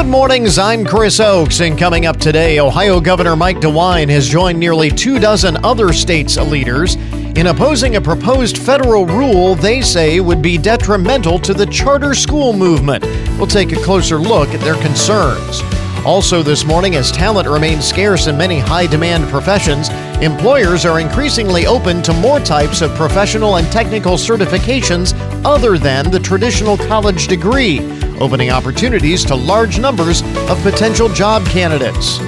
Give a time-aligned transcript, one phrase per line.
[0.00, 4.58] Good mornings, I'm Chris Oakes, and coming up today, Ohio Governor Mike DeWine has joined
[4.58, 6.94] nearly two dozen other states' leaders
[7.36, 12.54] in opposing a proposed federal rule they say would be detrimental to the charter school
[12.54, 13.04] movement.
[13.36, 15.60] We'll take a closer look at their concerns.
[16.04, 19.90] Also, this morning, as talent remains scarce in many high demand professions,
[20.22, 25.12] employers are increasingly open to more types of professional and technical certifications
[25.44, 27.80] other than the traditional college degree,
[28.18, 32.18] opening opportunities to large numbers of potential job candidates.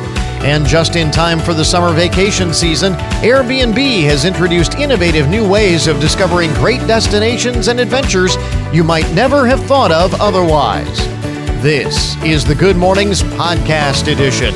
[0.42, 5.86] And just in time for the summer vacation season, Airbnb has introduced innovative new ways
[5.86, 8.36] of discovering great destinations and adventures
[8.70, 11.21] you might never have thought of otherwise.
[11.62, 14.52] This is the Good Mornings Podcast Edition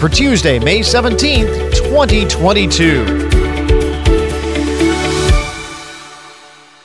[0.00, 3.04] for Tuesday, May 17th, 2022.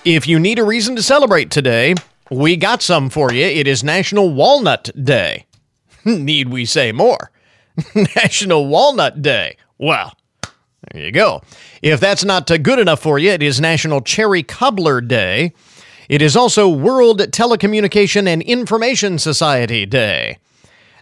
[0.05, 1.95] If you need a reason to celebrate today,
[2.29, 3.43] we got some for you.
[3.43, 5.47] It is National Walnut Day.
[6.05, 7.31] need we say more?
[7.95, 9.57] National Walnut Day.
[9.79, 10.13] Well,
[10.91, 11.41] there you go.
[11.81, 15.53] If that's not uh, good enough for you, it is National Cherry Cobbler Day.
[16.13, 20.37] It is also World Telecommunication and Information Society Day,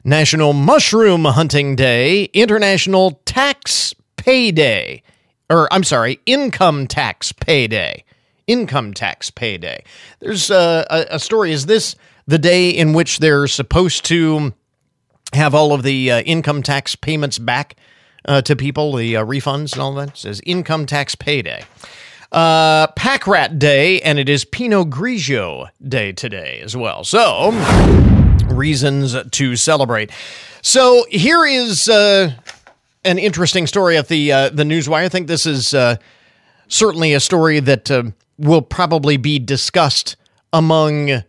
[0.06, 5.04] National Mushroom Hunting Day, International Tax Pay Day,
[5.50, 8.06] or I'm sorry, Income Tax Pay Day.
[8.48, 9.84] Income Tax Pay Day.
[10.22, 11.52] There's a, a, a story.
[11.52, 14.54] Is this the day in which they're supposed to
[15.34, 17.76] have all of the uh, income tax payments back
[18.30, 20.12] uh, to people, the uh, refunds and all that?
[20.12, 21.66] It says Income Tax Payday
[22.32, 27.04] uh, Pack Rat Day, and it is Pinot Grigio Day today as well.
[27.04, 27.52] So,
[28.48, 30.12] reasons to celebrate.
[30.62, 32.32] So, here is uh,
[33.04, 35.04] an interesting story at the uh, the Newswire.
[35.04, 35.98] I think this is uh,
[36.68, 38.04] certainly a story that uh,
[38.38, 40.16] will probably be discussed
[40.54, 41.24] among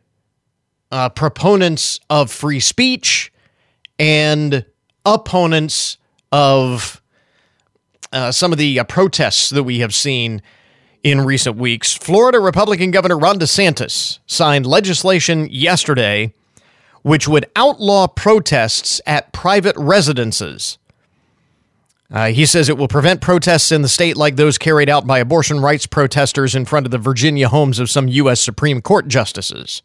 [0.91, 3.33] uh, proponents of free speech
[3.99, 4.65] and
[5.05, 5.97] opponents
[6.31, 7.03] of
[8.13, 10.43] uh, some of the protests that we have seen
[11.03, 11.93] in recent weeks.
[11.95, 16.33] Florida Republican Governor Ron DeSantis signed legislation yesterday
[17.03, 20.79] which would outlaw protests at private residences.
[22.11, 25.19] Uh, he says it will prevent protests in the state like those carried out by
[25.19, 28.41] abortion rights protesters in front of the Virginia homes of some U.S.
[28.41, 29.83] Supreme Court justices.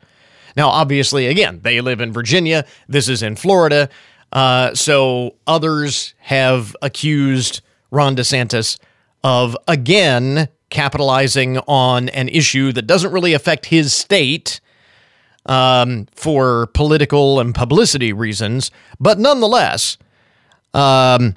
[0.56, 2.66] Now, obviously, again, they live in Virginia.
[2.88, 3.90] This is in Florida.
[4.32, 7.62] Uh, so others have accused
[7.92, 8.78] Ron DeSantis
[9.24, 14.60] of, again, capitalizing on an issue that doesn't really affect his state
[15.46, 18.70] um, for political and publicity reasons,
[19.00, 19.98] but nonetheless,
[20.74, 21.36] um,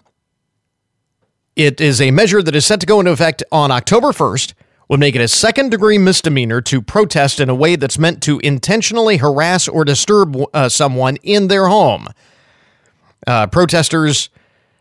[1.56, 4.54] it is a measure that is set to go into effect on October 1st.
[4.88, 8.40] Would make it a second degree misdemeanor to protest in a way that's meant to
[8.40, 12.08] intentionally harass or disturb uh, someone in their home.
[13.24, 14.30] Uh, protesters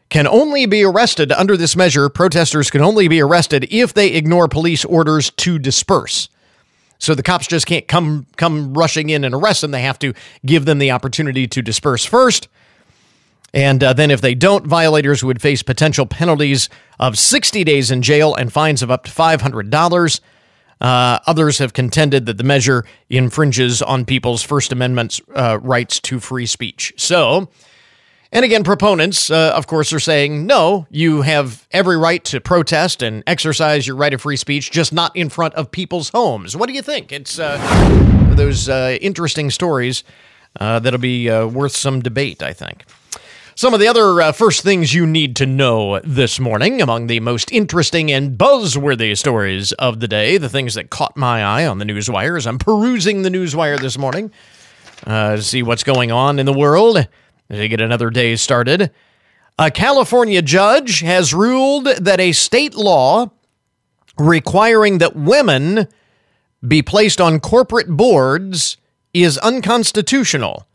[0.09, 2.09] can only be arrested under this measure.
[2.09, 6.29] Protesters can only be arrested if they ignore police orders to disperse.
[6.97, 9.71] So the cops just can't come come rushing in and arrest them.
[9.71, 10.13] They have to
[10.45, 12.49] give them the opportunity to disperse first.
[13.53, 18.01] And uh, then, if they don't, violators would face potential penalties of 60 days in
[18.03, 20.19] jail and fines of up to $500.
[20.81, 26.19] Uh, others have contended that the measure infringes on people's First Amendment uh, rights to
[26.19, 26.93] free speech.
[26.95, 27.49] So,
[28.31, 33.01] and again, proponents, uh, of course, are saying, no, you have every right to protest
[33.01, 36.55] and exercise your right of free speech, just not in front of people's homes.
[36.55, 37.11] What do you think?
[37.11, 37.57] It's uh,
[38.35, 40.03] those uh, interesting stories
[40.59, 42.85] uh, that'll be uh, worth some debate, I think.
[43.55, 47.19] Some of the other uh, first things you need to know this morning, among the
[47.21, 51.79] most interesting and buzzworthy stories of the day, the things that caught my eye on
[51.79, 54.31] the newswire as I'm perusing the newswire this morning
[55.05, 57.07] to see what's going on in the world
[57.57, 58.91] to get another day started.
[59.57, 63.31] A California judge has ruled that a state law
[64.17, 65.87] requiring that women
[66.65, 68.77] be placed on corporate boards
[69.13, 70.67] is unconstitutional.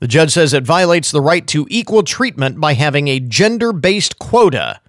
[0.00, 4.18] The judge says it violates the right to equal treatment by having a gender based
[4.18, 4.80] quota.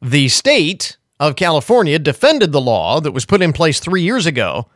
[0.00, 4.68] The state of California defended the law that was put in place three years ago,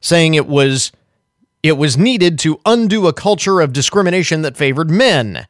[0.00, 0.92] saying it was
[1.62, 5.46] it was needed to undo a culture of discrimination that favored men,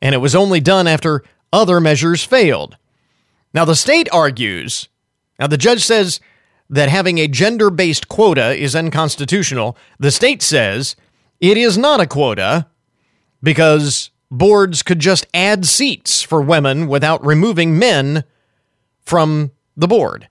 [0.00, 2.76] and it was only done after other measures failed.
[3.52, 4.88] Now, the state argues,
[5.38, 6.20] now the judge says
[6.68, 9.76] that having a gender based quota is unconstitutional.
[9.98, 10.94] The state says
[11.40, 12.68] it is not a quota
[13.42, 18.22] because boards could just add seats for women without removing men
[19.00, 20.28] from the board.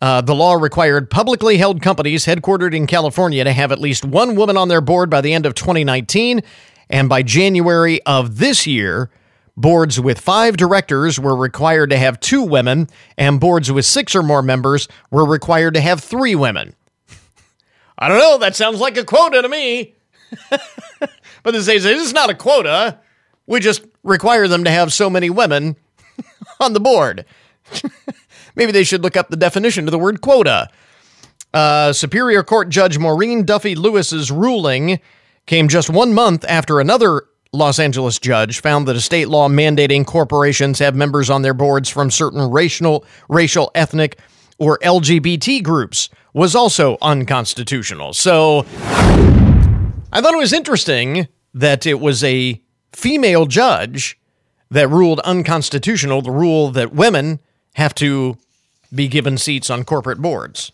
[0.00, 4.34] Uh, the law required publicly held companies headquartered in California to have at least one
[4.34, 6.40] woman on their board by the end of 2019
[6.88, 9.10] And by January of this year,
[9.56, 14.22] boards with five directors were required to have two women, and boards with six or
[14.22, 16.74] more members were required to have three women.
[17.98, 19.94] I don't know, that sounds like a quota to me.
[21.42, 22.98] but they say it's not a quota.
[23.46, 25.76] We just require them to have so many women
[26.60, 27.24] on the board.
[28.54, 30.68] Maybe they should look up the definition of the word quota.
[31.52, 35.00] Uh, Superior Court Judge Maureen Duffy Lewis's ruling
[35.46, 40.06] came just one month after another Los Angeles judge found that a state law mandating
[40.06, 44.20] corporations have members on their boards from certain racial, racial, ethnic,
[44.58, 48.12] or LGBT groups was also unconstitutional.
[48.12, 48.60] So
[50.12, 52.62] I thought it was interesting that it was a
[52.92, 54.18] female judge
[54.70, 57.40] that ruled unconstitutional the rule that women
[57.74, 58.36] have to
[58.94, 60.72] be given seats on corporate boards.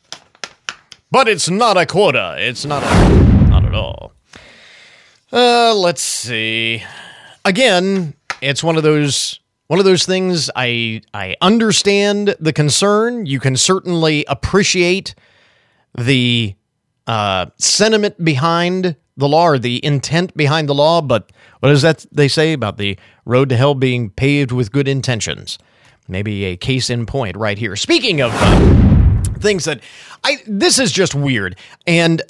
[1.10, 2.37] But it's not a quota.
[2.38, 4.12] It's not a, not at all.
[5.32, 6.82] Uh, let's see.
[7.44, 13.26] Again, it's one of those one of those things I I understand the concern.
[13.26, 15.14] You can certainly appreciate
[15.96, 16.54] the
[17.06, 22.04] uh, sentiment behind the law or the intent behind the law, but what does that
[22.12, 25.58] they say about the road to hell being paved with good intentions?
[26.08, 27.76] Maybe a case in point right here.
[27.76, 29.81] Speaking of uh, things that
[30.25, 31.56] I this is just weird
[31.87, 32.23] and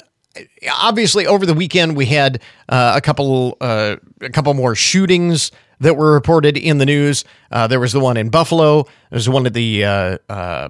[0.71, 5.95] obviously over the weekend we had uh, a couple uh, a couple more shootings that
[5.95, 7.23] were reported in the news.
[7.51, 8.83] Uh, there was the one in Buffalo.
[8.83, 10.69] There was one at the uh, uh,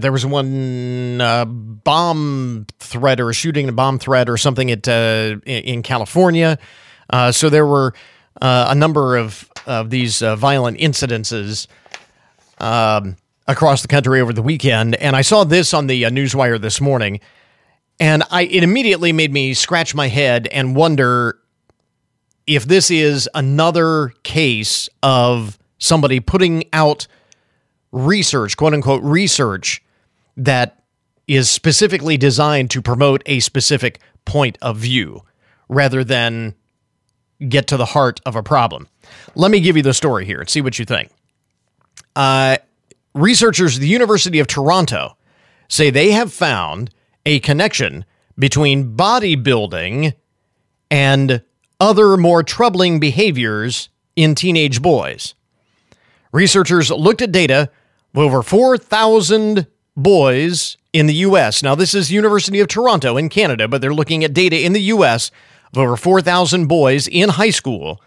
[0.00, 5.82] there was one uh, bomb threat or shooting a bomb threat or something at in
[5.82, 6.58] California.
[7.32, 7.94] so there were
[8.40, 11.66] Uh, a number of of these uh, violent incidences.
[12.58, 13.16] Um,
[13.48, 16.80] across the country over the weekend, and I saw this on the uh, newswire this
[16.80, 17.20] morning
[18.00, 21.38] and I it immediately made me scratch my head and wonder
[22.46, 27.06] if this is another case of somebody putting out
[27.92, 29.82] research, quote unquote research
[30.36, 30.82] that
[31.28, 35.22] is specifically designed to promote a specific point of view
[35.68, 36.54] rather than
[37.48, 38.88] get to the heart of a problem.
[39.34, 41.10] Let me give you the story here and see what you think.
[42.14, 42.58] Uh,
[43.14, 45.16] researchers at the University of Toronto
[45.68, 46.90] say they have found
[47.24, 48.04] a connection
[48.38, 50.14] between bodybuilding
[50.90, 51.42] and
[51.78, 55.34] other more troubling behaviors in teenage boys.
[56.32, 57.70] Researchers looked at data
[58.14, 59.66] of over 4,000
[59.96, 61.62] boys in the US.
[61.62, 64.82] Now, this is University of Toronto in Canada, but they're looking at data in the
[64.82, 65.30] US
[65.72, 68.00] of over 4,000 boys in high school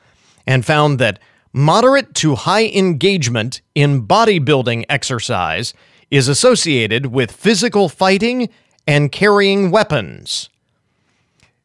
[0.46, 1.20] and found that
[1.54, 5.74] moderate to high engagement in bodybuilding exercise
[6.10, 8.50] is associated with physical fighting
[8.86, 10.50] and carrying weapons.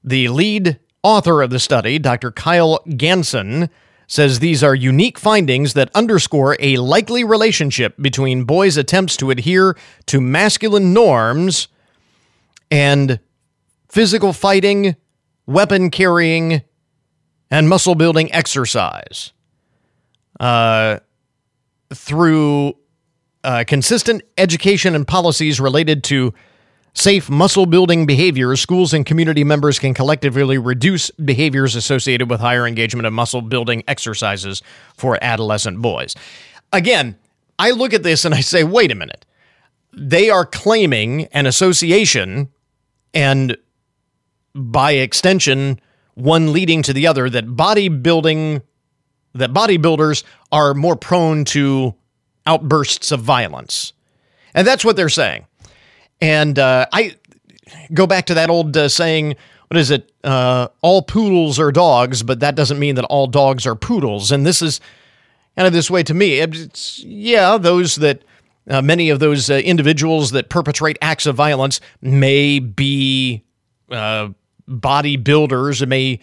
[0.05, 2.31] The lead author of the study, Dr.
[2.31, 3.69] Kyle Ganson,
[4.07, 9.77] says these are unique findings that underscore a likely relationship between boys' attempts to adhere
[10.07, 11.69] to masculine norms
[12.71, 13.21] and
[13.89, 14.97] physical fighting,
[15.49, 16.63] weapon carrying,
[17.51, 19.33] and muscle building exercise.
[20.39, 20.99] Uh,
[21.93, 22.75] through
[23.43, 26.35] uh, consistent education and policies related to
[26.93, 32.67] safe muscle building behaviors, schools and community members can collectively reduce behaviors associated with higher
[32.67, 34.63] engagement of muscle building exercises
[34.95, 36.15] for adolescent boys.
[36.73, 37.17] Again,
[37.59, 39.25] I look at this and I say, wait a minute.
[39.95, 42.51] They are claiming an association
[43.15, 43.57] and
[44.59, 45.81] by extension,
[46.15, 48.63] one leading to the other that bodybuilding
[49.35, 51.95] that bodybuilders are more prone to
[52.47, 53.93] outbursts of violence.
[54.55, 55.47] And that's what they're saying.
[56.21, 57.17] And uh, I
[57.93, 59.37] go back to that old uh, saying,
[59.69, 60.11] what is it?
[60.25, 64.33] Uh, all poodles are dogs, but that doesn't mean that all dogs are poodles.
[64.33, 64.81] And this is
[65.57, 66.39] kind of this way to me.
[66.39, 68.23] It's, yeah, those that,
[68.69, 73.45] uh, many of those uh, individuals that perpetrate acts of violence may be
[73.91, 74.31] uh,
[74.69, 76.21] bodybuilders, may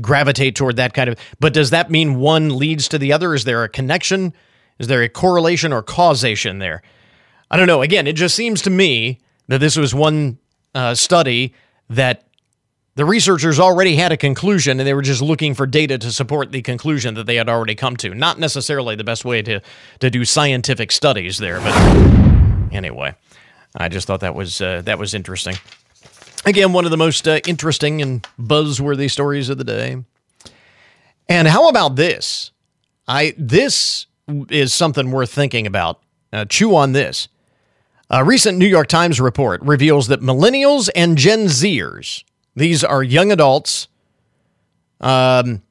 [0.00, 1.18] gravitate toward that kind of.
[1.40, 3.34] But does that mean one leads to the other?
[3.34, 4.32] Is there a connection?
[4.78, 6.82] Is there a correlation or causation there?
[7.50, 7.82] I don't know.
[7.82, 10.38] Again, it just seems to me that this was one
[10.74, 11.54] uh, study
[11.90, 12.24] that
[12.94, 16.52] the researchers already had a conclusion and they were just looking for data to support
[16.52, 18.14] the conclusion that they had already come to.
[18.14, 19.60] Not necessarily the best way to,
[20.00, 21.74] to do scientific studies there, but
[22.72, 23.14] anyway,
[23.76, 25.56] I just thought that was uh, that was interesting.
[26.44, 29.96] Again, one of the most uh, interesting and buzzworthy stories of the day.
[31.28, 32.50] And how about this?
[33.06, 34.06] I this
[34.50, 36.00] is something worth thinking about.
[36.32, 37.28] Uh, chew on this.
[38.10, 42.24] A recent New York Times report reveals that millennials and Gen Zers
[42.56, 43.88] These are young adults
[45.00, 45.62] um,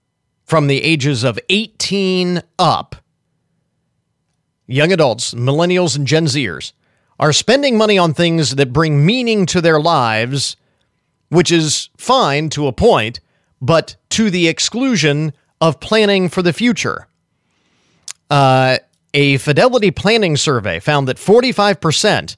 [0.45, 2.95] from the ages of 18 up.
[4.67, 6.71] Young adults, millennials, and Gen Zers
[7.19, 10.55] are spending money on things that bring meaning to their lives,
[11.31, 13.21] which is fine to a point,
[13.61, 17.07] but to the exclusion of planning for the future.
[18.29, 18.77] Uh,
[19.13, 22.35] a Fidelity planning survey found that 45%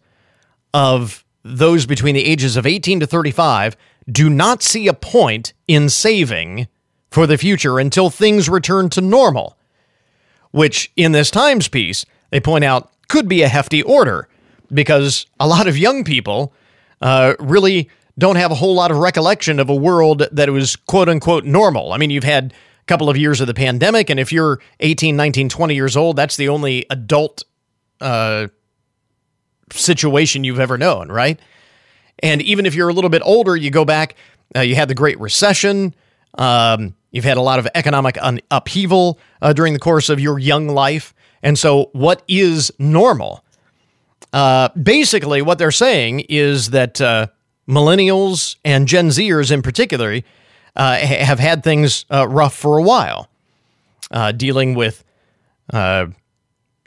[0.76, 3.76] of those between the ages of 18 to 35
[4.12, 6.68] do not see a point in saving
[7.10, 9.58] for the future until things return to normal,
[10.52, 14.28] which in this Times piece, they point out could be a hefty order
[14.72, 16.54] because a lot of young people
[17.02, 21.10] uh, really don't have a whole lot of recollection of a world that was quote
[21.10, 21.94] unquote normal.
[21.94, 25.16] I mean, you've had a couple of years of the pandemic, and if you're 18,
[25.16, 27.44] 19, 20 years old, that's the only adult
[28.02, 28.48] uh,
[29.72, 31.40] situation you've ever known, right?
[32.20, 34.16] And even if you're a little bit older, you go back,
[34.56, 35.96] uh, you had the Great Recession.
[36.38, 40.38] Um, you've had a lot of economic un- upheaval uh, during the course of your
[40.38, 41.14] young life.
[41.42, 43.44] And so, what is normal?
[44.32, 47.28] Uh, basically, what they're saying is that uh,
[47.68, 50.22] millennials and Gen Zers in particular
[50.76, 53.30] uh, have had things uh, rough for a while,
[54.36, 55.04] dealing with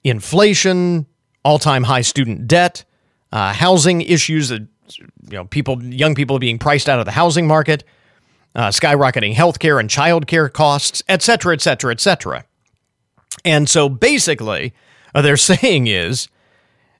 [0.04, 1.06] inflation,
[1.44, 2.84] all time high student debt,
[3.32, 4.66] housing issues that
[4.98, 7.84] you know, people, young people being priced out of the housing market,
[8.56, 12.44] uh, skyrocketing healthcare and childcare costs, et cetera, et cetera, et cetera.
[13.44, 14.72] And so basically,
[15.14, 16.28] uh, they're saying is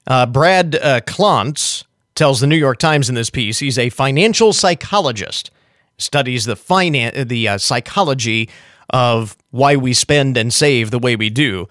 [0.06, 1.84] uh, Brad uh, Klontz
[2.16, 5.50] tells the New York Times in this piece he's a financial psychologist,
[5.98, 8.50] studies the finan- the uh, psychology
[8.90, 11.68] of why we spend and save the way we do.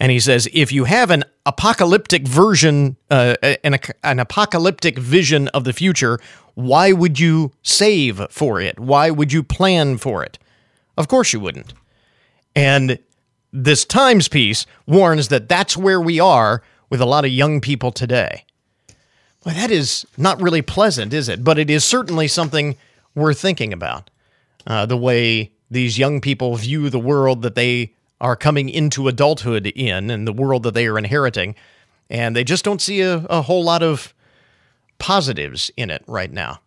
[0.00, 5.64] And he says, if you have an apocalyptic version, uh, an, an apocalyptic vision of
[5.64, 6.20] the future,
[6.54, 8.78] why would you save for it?
[8.78, 10.38] Why would you plan for it?
[10.96, 11.74] Of course you wouldn't.
[12.54, 12.98] And
[13.52, 17.90] this Times piece warns that that's where we are with a lot of young people
[17.90, 18.44] today.
[19.44, 21.44] That is not really pleasant, is it?
[21.44, 22.76] But it is certainly something
[23.14, 24.10] worth thinking about.
[24.66, 29.66] Uh, the way these young people view the world that they are coming into adulthood
[29.66, 31.54] in and the world that they are inheriting.
[32.10, 34.12] And they just don't see a, a whole lot of
[34.98, 36.60] positives in it right now.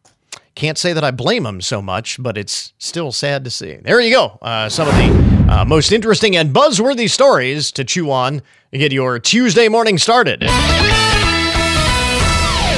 [0.56, 3.76] Can't say that I blame them so much, but it's still sad to see.
[3.76, 4.40] There you go.
[4.42, 8.92] Uh, some of the uh, most interesting and buzzworthy stories to chew on to get
[8.92, 10.44] your Tuesday morning started.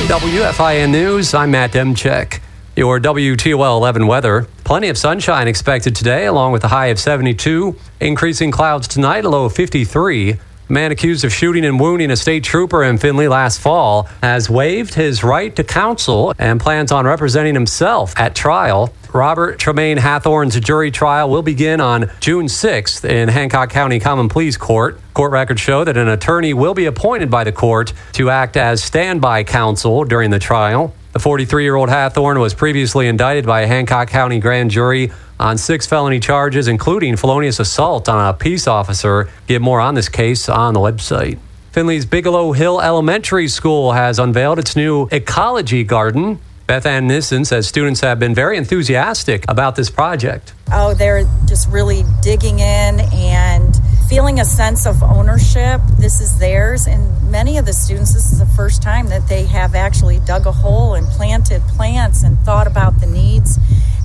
[0.03, 2.41] WFIN News, I'm Matt Demchek.
[2.75, 4.47] Your WTOL 11 weather.
[4.65, 7.73] Plenty of sunshine expected today, along with a high of 72.
[8.01, 10.39] Increasing clouds tonight, a low of 53.
[10.69, 14.93] Man accused of shooting and wounding a state trooper in Findlay last fall has waived
[14.93, 18.93] his right to counsel and plans on representing himself at trial.
[19.13, 24.55] Robert Tremaine Hathorn's jury trial will begin on June 6th in Hancock County Common Pleas
[24.55, 24.99] Court.
[25.13, 28.81] Court records show that an attorney will be appointed by the court to act as
[28.81, 30.95] standby counsel during the trial.
[31.11, 35.11] The 43 year old Hathorn was previously indicted by a Hancock County grand jury
[35.43, 39.29] on six felony charges, including felonious assault on a peace officer.
[39.45, 41.37] Get more on this case on the website.
[41.73, 46.39] Findlay's Bigelow Hill Elementary School has unveiled its new ecology garden.
[46.65, 50.53] Beth Ann Nissen says students have been very enthusiastic about this project.
[50.71, 53.75] Oh, they're just really digging in and
[54.13, 55.81] feeling a sense of ownership.
[55.97, 56.85] This is theirs.
[56.85, 60.45] And many of the students, this is the first time that they have actually dug
[60.45, 63.57] a hole and planted plants and thought about the needs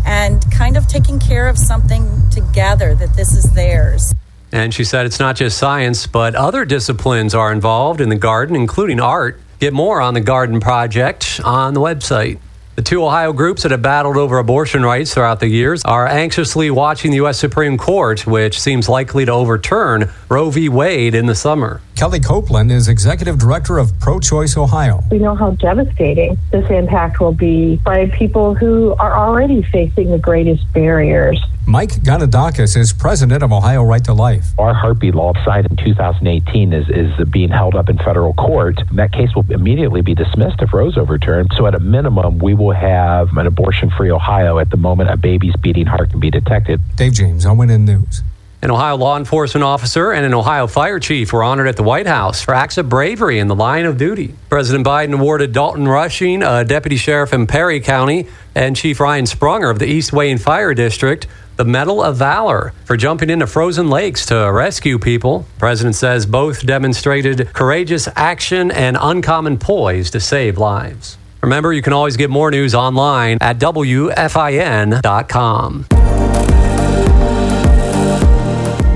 [0.07, 4.15] and kind of taking care of something together, that this is theirs.
[4.50, 8.57] And she said it's not just science, but other disciplines are involved in the garden,
[8.57, 9.38] including art.
[9.59, 12.38] Get more on the garden project on the website.
[12.78, 16.70] The two Ohio groups that have battled over abortion rights throughout the years are anxiously
[16.70, 17.37] watching the U.S.
[17.37, 20.68] Supreme Court, which seems likely to overturn Roe v.
[20.68, 21.80] Wade in the summer.
[21.99, 25.02] Kelly Copeland is executive director of Pro Choice Ohio.
[25.11, 30.19] We know how devastating this impact will be by people who are already facing the
[30.19, 31.45] greatest barriers.
[31.67, 34.47] Mike Gonidakis is president of Ohio Right to Life.
[34.61, 38.81] Our heartbeat law cited in 2018 is, is being held up in federal court.
[38.93, 41.50] That case will immediately be dismissed if Roe's overturned.
[41.57, 45.17] So, at a minimum, we will have an abortion free Ohio at the moment a
[45.17, 46.81] baby's beating heart can be detected.
[46.95, 48.23] Dave James, ONN News.
[48.61, 52.09] An Ohio law enforcement officer and an Ohio fire chief were honored at the White
[52.09, 54.35] House for acts of bravery in the line of duty.
[54.49, 59.71] President Biden awarded Dalton Rushing, a deputy sheriff in Perry County, and Chief Ryan Sprunger
[59.71, 61.27] of the East Wayne Fire District
[61.59, 65.45] the Medal of Valor for jumping into frozen lakes to rescue people.
[65.59, 71.19] President says both demonstrated courageous action and uncommon poise to save lives.
[71.43, 74.19] Remember, you can always get more news online at WFIN.com.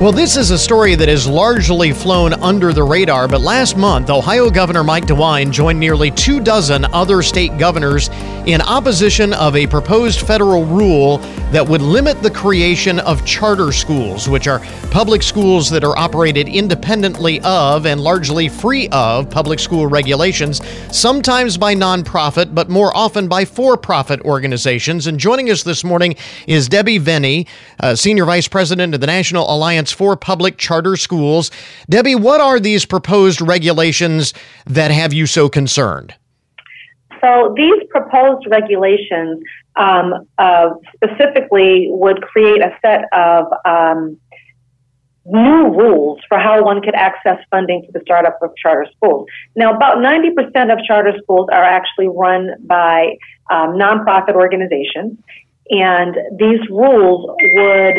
[0.02, 4.10] Well, this is a story that has largely flown under the radar, but last month,
[4.10, 8.10] Ohio Governor Mike DeWine joined nearly two dozen other state governors
[8.44, 11.18] in opposition of a proposed federal rule
[11.52, 14.58] that would limit the creation of charter schools, which are
[14.90, 21.56] public schools that are operated independently of and largely free of public school regulations, sometimes
[21.56, 25.06] by nonprofit, but more often by for profit organizations.
[25.06, 26.16] And joining us this morning
[26.48, 27.46] is Debbie Veney,
[27.78, 31.50] uh, Senior Vice President of the National Alliance for Public Charter Schools.
[31.88, 34.34] Debbie, what are these proposed regulations
[34.66, 36.14] that have you so concerned?
[37.22, 39.42] So these proposed regulations
[39.76, 44.18] um, uh, specifically would create a set of um,
[45.24, 49.28] new rules for how one could access funding for the startup of charter schools.
[49.54, 53.16] Now, about 90% of charter schools are actually run by
[53.50, 55.18] um, nonprofit organizations,
[55.70, 57.94] and these rules would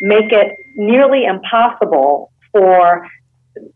[0.00, 3.06] make it nearly impossible for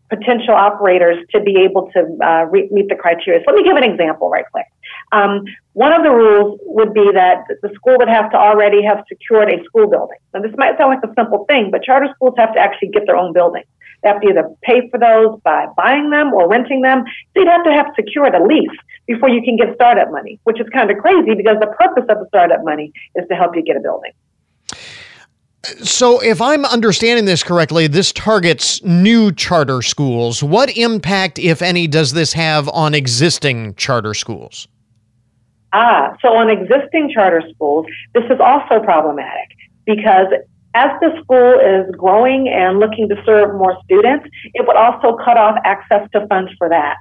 [0.09, 3.41] potential operators to be able to uh, re- meet the criteria.
[3.41, 4.65] So let me give an example right quick.
[5.11, 5.43] Um,
[5.73, 9.51] one of the rules would be that the school would have to already have secured
[9.51, 10.17] a school building.
[10.33, 13.05] Now, this might sound like a simple thing, but charter schools have to actually get
[13.05, 13.63] their own building.
[14.01, 17.03] They have to either pay for those by buying them or renting them.
[17.33, 20.59] So you'd have to have secured a lease before you can get startup money, which
[20.59, 23.63] is kind of crazy because the purpose of the startup money is to help you
[23.63, 24.11] get a building.
[25.81, 30.43] So, if I'm understanding this correctly, this targets new charter schools.
[30.43, 34.67] What impact, if any, does this have on existing charter schools?
[35.71, 40.27] Ah, so on existing charter schools, this is also problematic because
[40.75, 45.37] as the school is growing and looking to serve more students, it would also cut
[45.37, 46.97] off access to funds for that.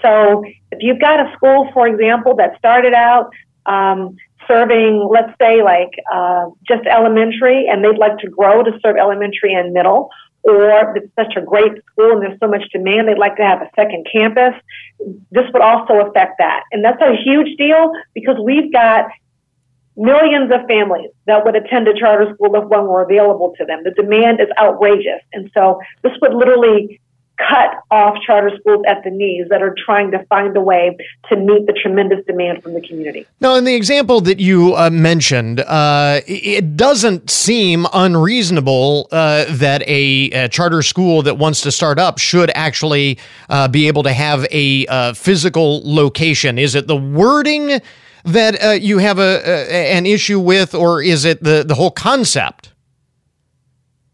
[0.00, 3.30] So if you've got a school, for example, that started out
[3.66, 4.16] um,
[4.48, 9.52] serving, let's say, like uh, just elementary, and they'd like to grow to serve elementary
[9.54, 10.10] and middle,
[10.46, 13.60] or it's such a great school and there's so much demand, they'd like to have
[13.62, 14.54] a second campus.
[15.30, 16.62] This would also affect that.
[16.70, 19.06] And that's a huge deal because we've got
[19.96, 23.82] millions of families that would attend a charter school if one were available to them.
[23.82, 25.20] The demand is outrageous.
[25.32, 27.00] And so this would literally
[27.38, 30.96] cut off charter schools at the knees that are trying to find a way
[31.28, 33.26] to meet the tremendous demand from the community.
[33.40, 39.82] Now, in the example that you uh, mentioned, uh, it doesn't seem unreasonable uh, that
[39.82, 43.18] a, a, charter school that wants to start up should actually
[43.48, 46.58] uh, be able to have a uh, physical location.
[46.58, 47.80] Is it the wording
[48.24, 51.90] that uh, you have a, a, an issue with, or is it the, the whole
[51.90, 52.72] concept?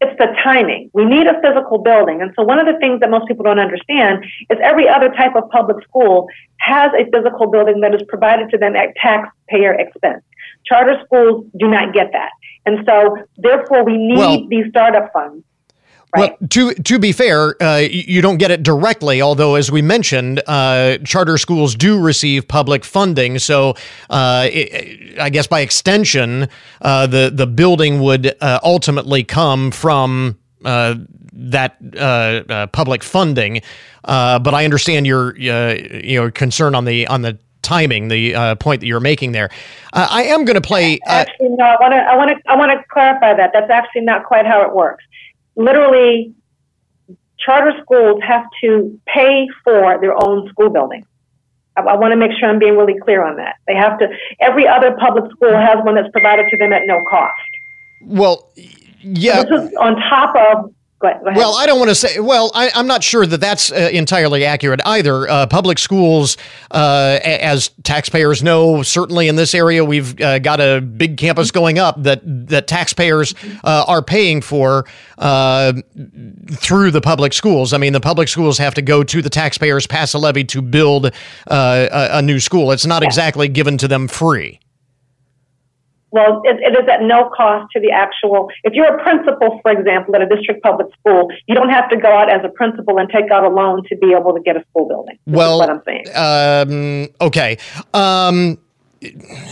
[0.03, 0.89] It's the timing.
[0.93, 2.21] We need a physical building.
[2.21, 5.33] And so one of the things that most people don't understand is every other type
[5.35, 10.21] of public school has a physical building that is provided to them at taxpayer expense.
[10.65, 12.31] Charter schools do not get that.
[12.65, 15.45] And so therefore we need well, these startup funds
[16.15, 16.37] Right.
[16.39, 19.19] Well, to to be fair, uh, you don't get it directly.
[19.19, 23.39] Although, as we mentioned, uh, charter schools do receive public funding.
[23.39, 23.73] So,
[24.11, 26.49] uh, it, I guess by extension,
[26.81, 30.95] uh, the the building would uh, ultimately come from uh,
[31.33, 33.61] that public funding.
[34.03, 38.99] but I understand your your concern on the on the timing, the point that you're
[38.99, 39.49] making there.
[39.93, 40.99] I am going to play.
[41.07, 41.63] actually, no.
[41.63, 43.49] I want to I want to I want to clarify that.
[43.51, 45.03] That's actually not quite how it works
[45.55, 46.33] literally
[47.37, 51.05] charter schools have to pay for their own school building.
[51.75, 53.55] I, I want to make sure I'm being really clear on that.
[53.67, 54.07] They have to,
[54.39, 57.33] every other public school has one that's provided to them at no cost.
[58.01, 58.51] Well,
[59.01, 59.41] yeah.
[59.41, 62.19] So this is on top of Well, I don't want to say.
[62.19, 65.29] Well, I, am not sure that that's uh, entirely accurate either.
[65.29, 66.37] Uh, public schools,
[66.71, 71.77] uh, as taxpayers know, certainly in this area, we've uh, got a big campus going
[71.77, 73.35] up that that taxpayers
[73.65, 74.85] uh, are paying for
[75.17, 75.73] uh,
[76.51, 77.73] through the public schools.
[77.73, 80.61] I mean, the public schools have to go to the taxpayers, pass a levy to
[80.61, 81.07] build
[81.47, 82.71] a, a, new school.
[82.71, 83.07] It's not yeah.
[83.07, 84.59] exactly given to them free.
[86.13, 88.49] Well, it, it is at no cost to the actual.
[88.63, 91.97] If you're a principal, for example, at a district public school, you don't have to
[91.97, 94.55] go out as a principal and take out a loan to be able to get
[94.55, 95.17] a school building.
[95.25, 96.05] This well, what I'm saying.
[96.13, 97.57] Um, okay.
[97.95, 98.59] Um,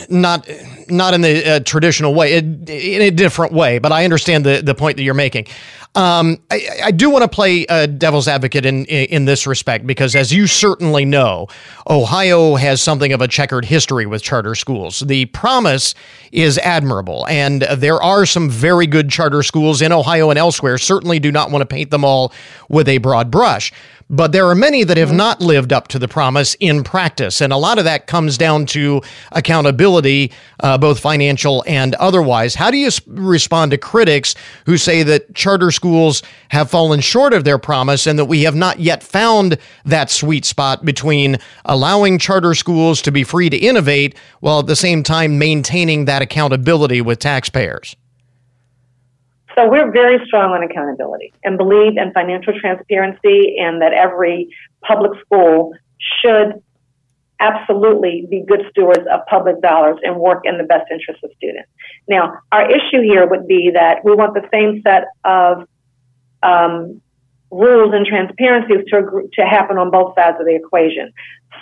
[0.10, 0.47] not
[0.88, 2.63] not in the uh, traditional way, in
[3.02, 5.47] a different way, but I understand the, the point that you're making.
[5.94, 9.86] Um, I, I, do want to play uh, devil's advocate in, in, in this respect
[9.86, 11.48] because, as you certainly know,
[11.90, 15.02] Ohio has something of a checkered history with charter schools.
[15.02, 15.94] The promise
[16.32, 20.78] is admirable, and there are some very good charter schools in Ohio and elsewhere.
[20.78, 22.32] Certainly, do not want to paint them all
[22.70, 23.74] with a broad brush.
[24.12, 27.40] but there are many that have not lived up to the promise in practice.
[27.40, 29.02] And a lot of that comes down to
[29.32, 32.54] accountability, uh, both financial and otherwise.
[32.54, 35.81] How do you respond to critics who say that charter schools
[36.50, 40.46] have fallen short of their promise and that we have not yet found that sweet
[40.46, 45.38] spot between allowing charter schools to be free to innovate while at the same time
[45.38, 47.96] maintaining that accountability with taxpayers?
[49.56, 54.50] So we're very strong on accountability and believe in financial transparency and that every
[54.82, 55.74] public school
[56.22, 56.62] should
[57.42, 61.70] absolutely be good stewards of public dollars and work in the best interest of students.
[62.08, 65.68] Now, our issue here would be that we want the same set of
[66.44, 67.02] um,
[67.52, 71.12] rules and transparencies to, to happen on both sides of the equation.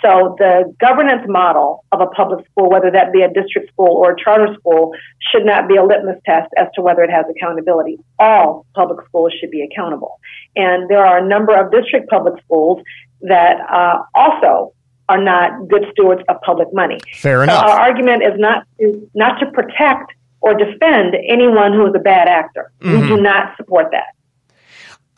[0.02, 4.12] So the governance model of a public school, whether that be a district school or
[4.12, 4.92] a charter school,
[5.30, 7.98] should not be a litmus test as to whether it has accountability.
[8.18, 10.18] All public schools should be accountable.
[10.56, 12.82] And there are a number of district public schools
[13.22, 14.72] that uh, also
[15.10, 16.98] are not good stewards of public money.
[17.14, 17.66] Fair enough.
[17.66, 21.98] So our argument is not to, not to protect or defend anyone who is a
[21.98, 22.70] bad actor.
[22.80, 23.00] Mm-hmm.
[23.00, 24.14] We do not support that.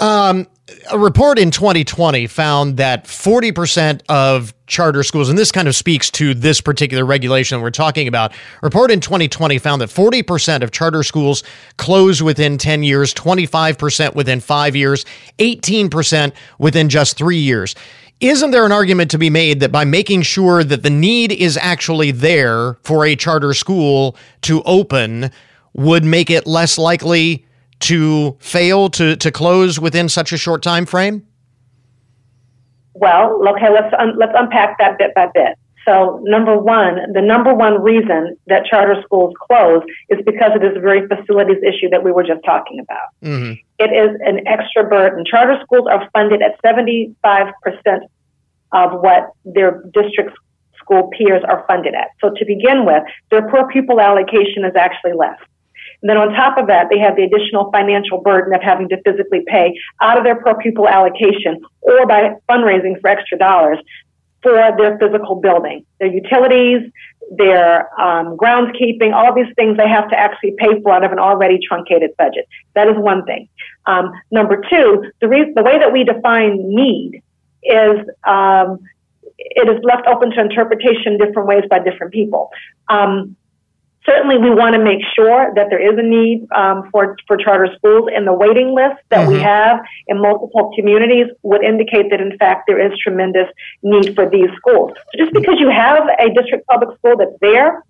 [0.05, 0.49] Um,
[0.91, 6.11] a report in 2020 found that 40% of charter schools, and this kind of speaks
[6.13, 8.33] to this particular regulation we're talking about.
[8.33, 11.45] A report in 2020 found that 40% of charter schools
[11.77, 15.05] close within 10 years, 25% within five years,
[15.39, 17.75] 18% within just three years.
[18.23, 21.59] Isn't there an argument to be made that by making sure that the need is
[21.61, 25.33] actually there for a charter school to open
[25.73, 27.45] would make it less likely
[27.81, 31.27] to fail to, to close within such a short time frame?
[32.95, 35.59] Well, okay, let's un- let's unpack that bit by bit.
[35.85, 40.75] So, number one, the number one reason that charter schools close is because of this
[40.81, 43.09] very facilities issue that we were just talking about.
[43.25, 43.55] Mm-hmm.
[43.83, 45.25] It is an extra burden.
[45.27, 47.15] Charter schools are funded at 75%
[48.71, 50.39] of what their district
[50.79, 52.09] school peers are funded at.
[52.21, 55.39] So, to begin with, their per pupil allocation is actually less.
[56.01, 59.03] And then on top of that, they have the additional financial burden of having to
[59.03, 63.79] physically pay out of their per pupil allocation or by fundraising for extra dollars
[64.43, 66.91] for their physical building, their utilities,
[67.37, 71.19] their um, groundskeeping, all these things they have to actually pay for out of an
[71.19, 72.47] already truncated budget.
[72.75, 73.49] That is one thing.
[73.87, 77.23] Um, number two, the, re- the way that we define need
[77.63, 78.79] is um,
[79.39, 82.51] it is left open to interpretation different ways by different people.
[82.89, 83.37] Um,
[84.05, 87.69] certainly we want to make sure that there is a need um, for, for charter
[87.77, 89.35] schools and the waiting list that mm-hmm.
[89.35, 93.47] we have in multiple communities would indicate that in fact there is tremendous
[93.83, 94.93] need for these schools.
[94.97, 97.83] So just because you have a district public school that's there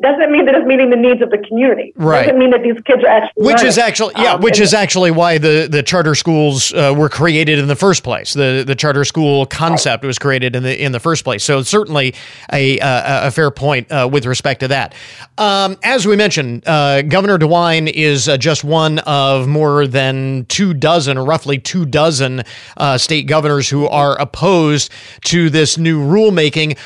[0.00, 1.92] doesn't mean that it's meeting the needs of the community.
[1.94, 2.24] Right.
[2.24, 3.66] Doesn't mean that these kids are actually which learning.
[3.68, 7.60] is actually yeah, um, which is actually why the the charter schools uh, were created
[7.60, 8.34] in the first place.
[8.34, 10.08] The the charter school concept right.
[10.08, 11.44] was created in the in the first place.
[11.44, 12.14] So certainly
[12.52, 14.94] a a, a fair point uh, with respect to that.
[15.38, 20.74] Um, as we mentioned, uh, Governor DeWine is uh, just one of more than two
[20.74, 22.42] dozen, or roughly two dozen,
[22.76, 24.90] uh, state governors who are opposed
[25.26, 26.78] to this new rulemaking.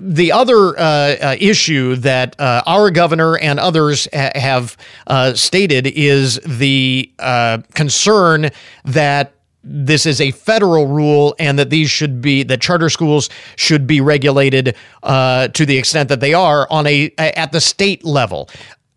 [0.00, 5.86] The other uh, issue that that uh, our governor and others ha- have uh, stated
[5.86, 8.50] is the uh, concern
[8.84, 13.86] that this is a federal rule and that these should be that charter schools should
[13.86, 18.48] be regulated uh, to the extent that they are on a, at the state level.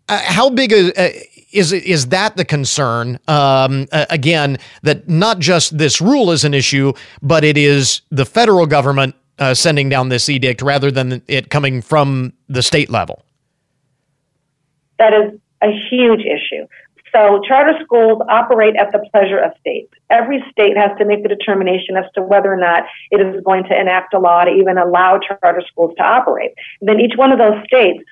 [0.08, 3.18] Uh, how big a, is is that the concern?
[3.28, 8.66] Um, again, that not just this rule is an issue, but it is the federal
[8.66, 13.22] government uh, sending down this edict rather than it coming from the state level?
[14.98, 16.66] That is a huge issue.
[17.14, 19.92] So charter schools operate at the pleasure of states.
[20.10, 23.64] Every state has to make the determination as to whether or not it is going
[23.64, 26.52] to enact a law to even allow charter schools to operate.
[26.82, 28.04] Then each one of those states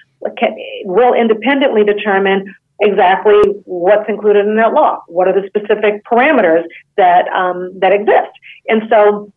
[0.85, 5.03] will independently determine exactly what's included in that law.
[5.09, 6.65] What are the specific parameters
[6.97, 8.33] that um, that exist?
[8.69, 9.33] And so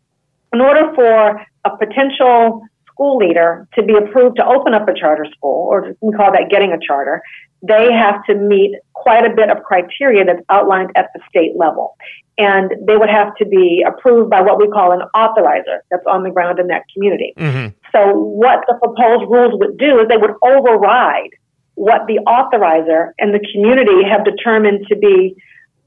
[0.53, 5.25] in order for a potential school leader to be approved to open up a charter
[5.35, 7.21] school, or we call that getting a charter,
[7.61, 11.95] they have to meet quite a bit of criteria that's outlined at the state level.
[12.37, 16.23] And they would have to be approved by what we call an authorizer that's on
[16.23, 17.33] the ground in that community.
[17.37, 17.75] Mm-hmm.
[17.91, 21.31] So, what the proposed rules would do is they would override
[21.75, 25.35] what the authorizer and the community have determined to be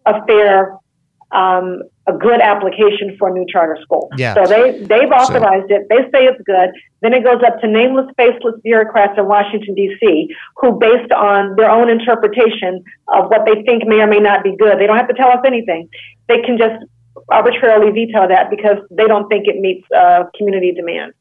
[0.04, 0.76] a fair
[1.30, 4.10] um, a good application for a new charter school.
[4.16, 4.34] Yeah.
[4.34, 5.76] So they, they've authorized so.
[5.76, 5.86] it.
[5.88, 6.70] They say it's good.
[7.00, 11.70] Then it goes up to nameless, faceless bureaucrats in Washington, D.C., who, based on their
[11.70, 15.08] own interpretation of what they think may or may not be good, they don't have
[15.08, 15.88] to tell us anything.
[16.28, 16.84] They can just
[17.28, 21.12] arbitrarily veto that because they don't think it meets uh, community demand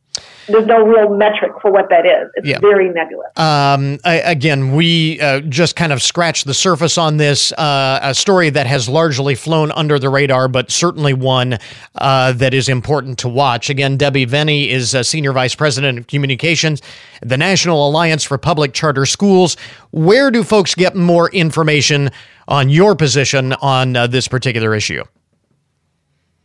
[0.47, 2.29] there's no real metric for what that is.
[2.35, 2.59] It's yeah.
[2.59, 3.27] very nebulous.
[3.37, 7.51] Um, I, again, we uh, just kind of scratched the surface on this.
[7.53, 11.57] Uh, a story that has largely flown under the radar, but certainly one
[11.95, 13.69] uh, that is important to watch.
[13.69, 16.81] Again, Debbie Veney is Senior Vice President of Communications,
[17.21, 19.57] the National Alliance for Public Charter Schools.
[19.91, 22.09] Where do folks get more information
[22.47, 25.03] on your position on uh, this particular issue?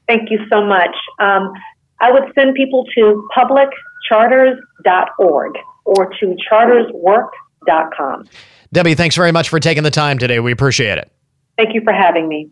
[0.07, 0.95] Thank you so much.
[1.19, 1.53] Um,
[2.01, 3.29] I would send people to
[4.11, 5.53] publiccharters.org
[5.85, 8.29] or to charterswork.com.
[8.73, 10.40] Debbie, thanks very much for taking the time today.
[10.40, 11.11] We appreciate it.
[11.57, 12.51] Thank you for having me.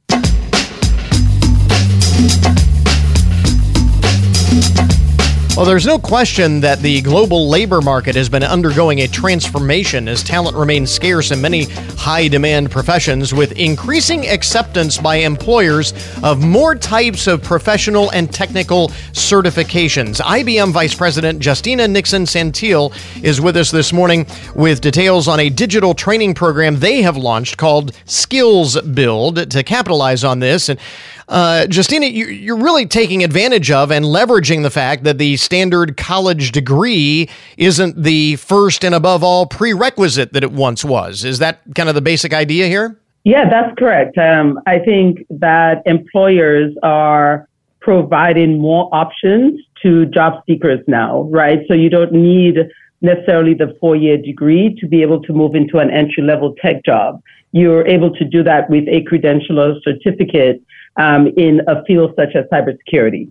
[5.57, 10.25] Well, there's no question that the global labor market has been undergoing a transformation as
[10.25, 15.93] talent remains scarce in many high demand professions, with increasing acceptance by employers
[16.25, 20.21] of more types of professional and technical certifications.
[20.21, 25.51] IBM Vice President Justina Nixon Saintil is with us this morning with details on a
[25.51, 30.69] digital training program they have launched called SkillsBuild to capitalize on this.
[30.69, 30.81] And
[31.29, 35.97] uh, Justina, you, are really taking advantage of and leveraging the fact that the standard
[35.97, 41.25] college degree isn't the first and above all prerequisite that it once was.
[41.25, 42.99] Is that kind of the basic idea here?
[43.25, 44.19] Yeah, that's correct.
[44.19, 47.49] Um, I think that employers are
[47.81, 51.61] providing more options to job seekers now, right?
[51.69, 52.57] So you don't need
[53.03, 56.85] necessarily the four year degree to be able to move into an entry level tech
[56.85, 57.23] job.
[57.53, 60.63] You're able to do that with a credential or certificate
[60.97, 63.31] um, in a field such as cybersecurity.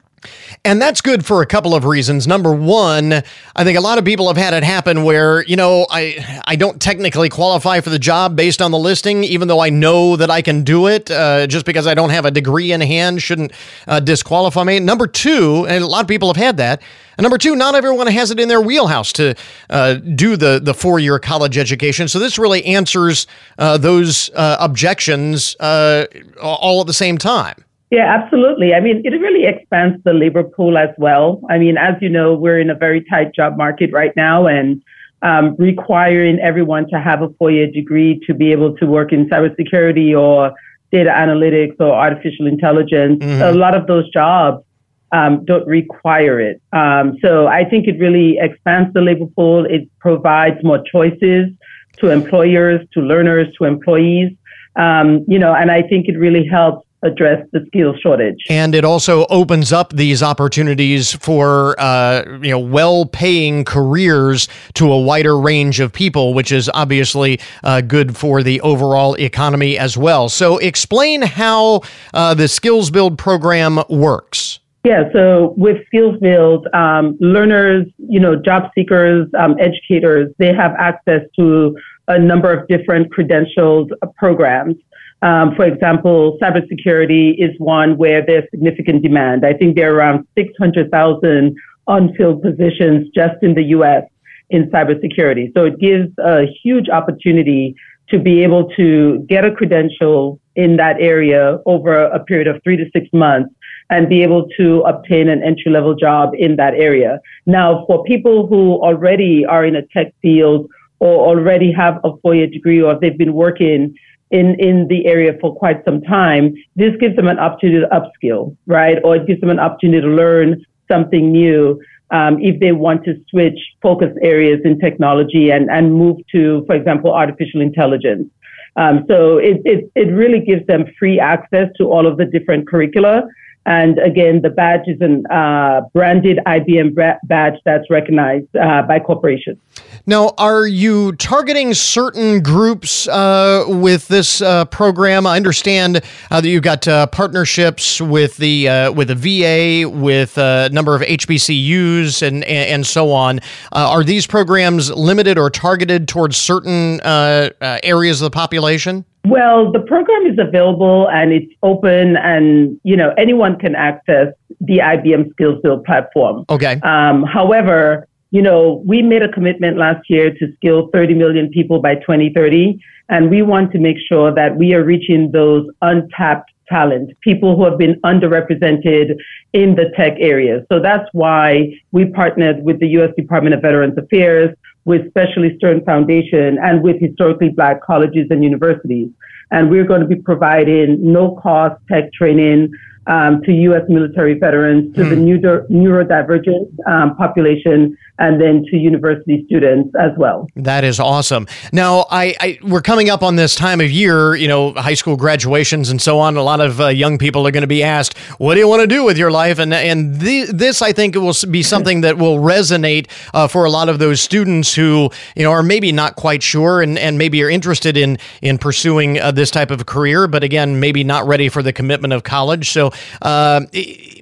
[0.65, 2.25] And that's good for a couple of reasons.
[2.27, 3.21] Number one,
[3.55, 6.55] I think a lot of people have had it happen where, you know, I I
[6.55, 10.31] don't technically qualify for the job based on the listing, even though I know that
[10.31, 11.11] I can do it.
[11.11, 13.51] Uh, just because I don't have a degree in hand shouldn't
[13.87, 14.79] uh, disqualify me.
[14.79, 16.81] Number two, and a lot of people have had that.
[17.17, 19.35] And number two, not everyone has it in their wheelhouse to
[19.69, 22.07] uh, do the the four year college education.
[22.07, 26.05] So this really answers uh, those uh, objections uh,
[26.41, 27.62] all at the same time.
[27.93, 28.73] Yeah, absolutely.
[28.73, 31.39] I mean, it really expands the labor pool as well.
[31.51, 34.81] I mean, as you know, we're in a very tight job market right now and
[35.21, 39.29] um, requiring everyone to have a four year degree to be able to work in
[39.29, 40.55] cybersecurity or
[40.91, 43.19] data analytics or artificial intelligence.
[43.19, 43.43] Mm-hmm.
[43.43, 44.65] A lot of those jobs
[45.11, 46.59] um, don't require it.
[46.71, 49.65] Um, so I think it really expands the labor pool.
[49.65, 51.51] It provides more choices
[51.97, 54.31] to employers, to learners, to employees.
[54.77, 58.37] Um, you know, and I think it really helps address the skills shortage.
[58.49, 64.99] And it also opens up these opportunities for uh, you know well-paying careers to a
[64.99, 70.29] wider range of people, which is obviously uh, good for the overall economy as well.
[70.29, 71.81] So, explain how
[72.13, 74.59] uh, the SkillsBuild program works.
[74.83, 81.21] Yeah, so with SkillsBuild, um, learners, you know, job seekers, um, educators, they have access
[81.37, 81.77] to
[82.09, 84.75] a number of different credentialed programs.
[85.23, 89.45] Um, for example, cybersecurity is one where there's significant demand.
[89.45, 91.55] I think there are around 600,000
[91.87, 94.03] unfilled positions just in the US
[94.49, 95.53] in cybersecurity.
[95.55, 97.73] So it gives a huge opportunity
[98.09, 102.75] to be able to get a credential in that area over a period of three
[102.75, 103.49] to six months
[103.89, 107.19] and be able to obtain an entry level job in that area.
[107.45, 112.35] Now, for people who already are in a tech field or already have a four
[112.35, 113.95] year degree or they've been working
[114.33, 118.57] in, in the area for quite some time, this gives them an opportunity to upskill,
[118.65, 118.97] right?
[119.03, 123.13] Or it gives them an opportunity to learn something new um, if they want to
[123.29, 128.27] switch focus areas in technology and, and move to, for example, artificial intelligence.
[128.75, 132.67] Um, so it, it, it really gives them free access to all of the different
[132.67, 133.23] curricula
[133.65, 139.57] and again, the badge is a uh, branded IBM badge that's recognized uh, by corporations.
[140.05, 145.25] Now, are you targeting certain groups uh, with this uh, program?
[145.25, 150.69] I understand uh, that you've got uh, partnerships with the with the VA, with a
[150.73, 153.39] number of HBCUs, and and so on.
[153.71, 159.05] are these programs limited or targeted towards certain areas of the population?
[159.25, 164.79] Well, the program is available and it's open, and you know anyone can access the
[164.79, 166.45] IBM SkillsBuild platform.
[166.49, 166.79] Okay.
[166.81, 171.81] Um, however, you know we made a commitment last year to skill 30 million people
[171.81, 177.17] by 2030, and we want to make sure that we are reaching those untapped talent,
[177.21, 179.15] people who have been underrepresented
[179.53, 180.65] in the tech area.
[180.69, 183.11] So that's why we partnered with the U.S.
[183.15, 184.55] Department of Veterans Affairs
[184.85, 189.09] with Specialisterne Foundation and with historically black colleges and universities.
[189.51, 192.71] And we're going to be providing no cost tech training
[193.07, 193.83] um, to U.S.
[193.89, 195.25] military veterans, to the Hmm.
[195.25, 200.47] neuro- neurodivergent um, population, and then to university students as well.
[200.55, 201.47] That is awesome.
[201.71, 205.17] Now, I, I we're coming up on this time of year, you know, high school
[205.17, 206.37] graduations and so on.
[206.37, 208.81] A lot of uh, young people are going to be asked, "What do you want
[208.81, 212.17] to do with your life?" And and th- this, I think, will be something that
[212.17, 216.15] will resonate uh, for a lot of those students who, you know, are maybe not
[216.15, 220.27] quite sure and, and maybe are interested in in pursuing uh, this type of career,
[220.27, 222.69] but again, maybe not ready for the commitment of college.
[222.69, 222.91] So,
[223.23, 223.61] uh,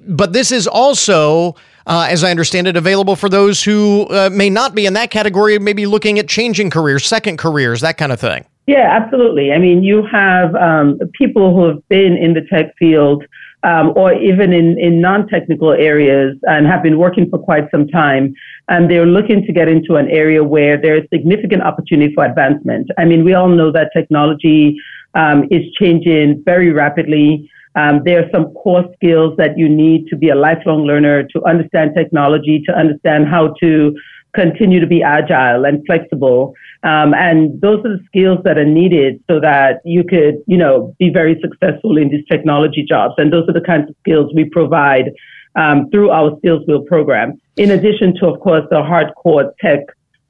[0.06, 4.50] but this is also uh, as I understand it, available for those who uh, may
[4.50, 8.20] not be in that category, maybe looking at changing careers, second careers, that kind of
[8.20, 8.44] thing.
[8.66, 9.52] Yeah, absolutely.
[9.52, 13.24] I mean, you have um, people who have been in the tech field
[13.64, 17.88] um, or even in, in non technical areas and have been working for quite some
[17.88, 18.34] time.
[18.68, 22.90] And they're looking to get into an area where there's significant opportunity for advancement.
[22.98, 24.80] I mean, we all know that technology
[25.14, 27.50] um, is changing very rapidly.
[27.74, 31.44] Um, there are some core skills that you need to be a lifelong learner, to
[31.44, 33.94] understand technology, to understand how to
[34.34, 36.54] continue to be agile and flexible.
[36.82, 40.94] Um, and those are the skills that are needed so that you could, you know,
[40.98, 43.14] be very successful in these technology jobs.
[43.18, 45.12] And those are the kinds of skills we provide
[45.54, 49.80] um, through our SkillsBuild program, in addition to, of course, the hardcore tech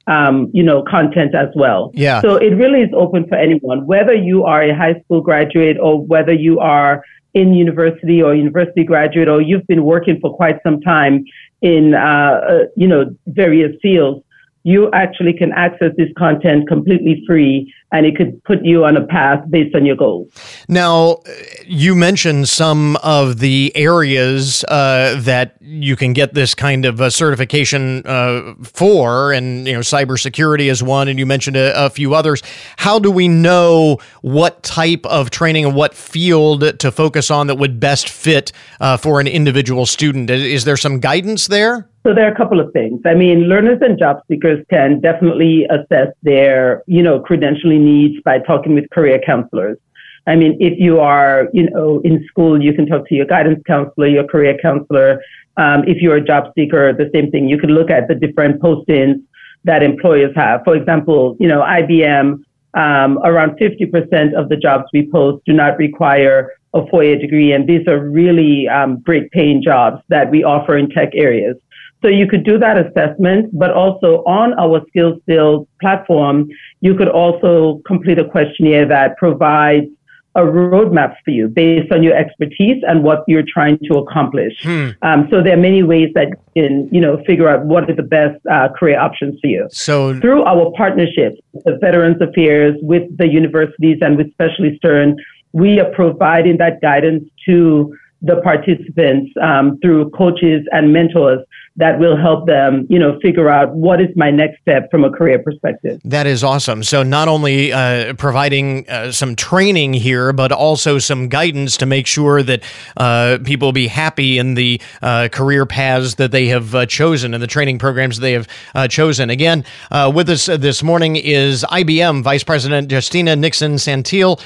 [0.07, 1.91] um, you know, content as well.
[1.93, 2.21] Yeah.
[2.21, 6.05] So it really is open for anyone, whether you are a high school graduate or
[6.05, 7.03] whether you are
[7.33, 11.25] in university or university graduate or you've been working for quite some time
[11.61, 14.23] in, uh, uh, you know, various fields
[14.63, 19.05] you actually can access this content completely free and it could put you on a
[19.05, 20.27] path based on your goals.
[20.67, 21.19] Now,
[21.65, 27.11] you mentioned some of the areas uh, that you can get this kind of uh,
[27.11, 32.15] certification uh, for, and you know, cybersecurity is one, and you mentioned a, a, few
[32.15, 32.41] others.
[32.77, 37.55] How do we know what type of training and what field to focus on that
[37.55, 38.51] would best fit
[38.81, 40.31] uh, for an individual student?
[40.31, 41.87] Is there some guidance there?
[42.05, 42.99] So there are a couple of things.
[43.05, 48.39] I mean, learners and job seekers can definitely assess their, you know, credentialing needs by
[48.39, 49.77] talking with career counselors.
[50.25, 53.61] I mean, if you are, you know, in school, you can talk to your guidance
[53.67, 55.21] counselor, your career counselor.
[55.57, 57.49] Um, if you're a job seeker, the same thing.
[57.49, 59.21] You can look at the different postings
[59.65, 60.61] that employers have.
[60.63, 62.43] For example, you know, IBM,
[62.73, 67.67] um, around 50% of the jobs we post do not require a four-year degree, and
[67.67, 71.55] these are really um, great paying jobs that we offer in tech areas.
[72.03, 76.49] So you could do that assessment, but also on our SkillsBuild platform,
[76.81, 79.87] you could also complete a questionnaire that provides
[80.35, 84.53] a roadmap for you based on your expertise and what you're trying to accomplish.
[84.63, 84.89] Hmm.
[85.03, 87.95] Um, so there are many ways that you can, you know, figure out what are
[87.95, 89.67] the best uh, career options for you.
[89.71, 95.15] So through our partnerships with Veterans Affairs, with the universities, and with Specialisterne,
[95.51, 102.15] we are providing that guidance to the participants um, through coaches and mentors that will
[102.15, 105.99] help them, you know, figure out what is my next step from a career perspective.
[106.03, 106.83] That is awesome.
[106.83, 112.05] So not only uh, providing uh, some training here, but also some guidance to make
[112.05, 112.61] sure that
[112.97, 117.41] uh, people be happy in the uh, career paths that they have uh, chosen and
[117.41, 119.31] the training programs they have uh, chosen.
[119.31, 119.65] Again,
[120.13, 124.39] with us this morning is IBM Vice President Justina Nixon Saintil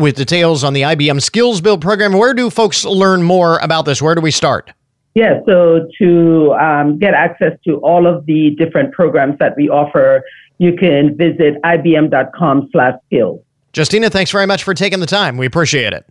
[0.00, 2.14] with details on the IBM SkillsBuild program.
[2.14, 4.00] Where do folks learn more about this?
[4.00, 4.72] Where do we start?
[5.14, 10.24] Yeah, so to um, get access to all of the different programs that we offer,
[10.58, 13.40] you can visit ibm.com slash skills.
[13.76, 15.36] Justina, thanks very much for taking the time.
[15.36, 16.04] We appreciate it.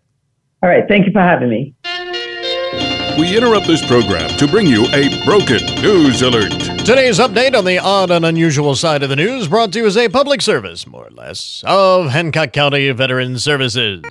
[0.62, 1.76] All right, thank you for having me.
[3.18, 6.52] We interrupt this program to bring you a broken news alert.
[6.80, 9.96] Today's update on the odd and unusual side of the news brought to you as
[9.98, 14.02] a public service, more or less, of Hancock County Veterans Services.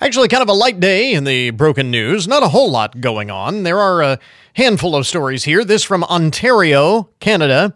[0.00, 2.26] Actually, kind of a light day in the broken news.
[2.26, 3.64] Not a whole lot going on.
[3.64, 4.18] There are a
[4.54, 5.64] handful of stories here.
[5.64, 7.74] This from Ontario, Canada,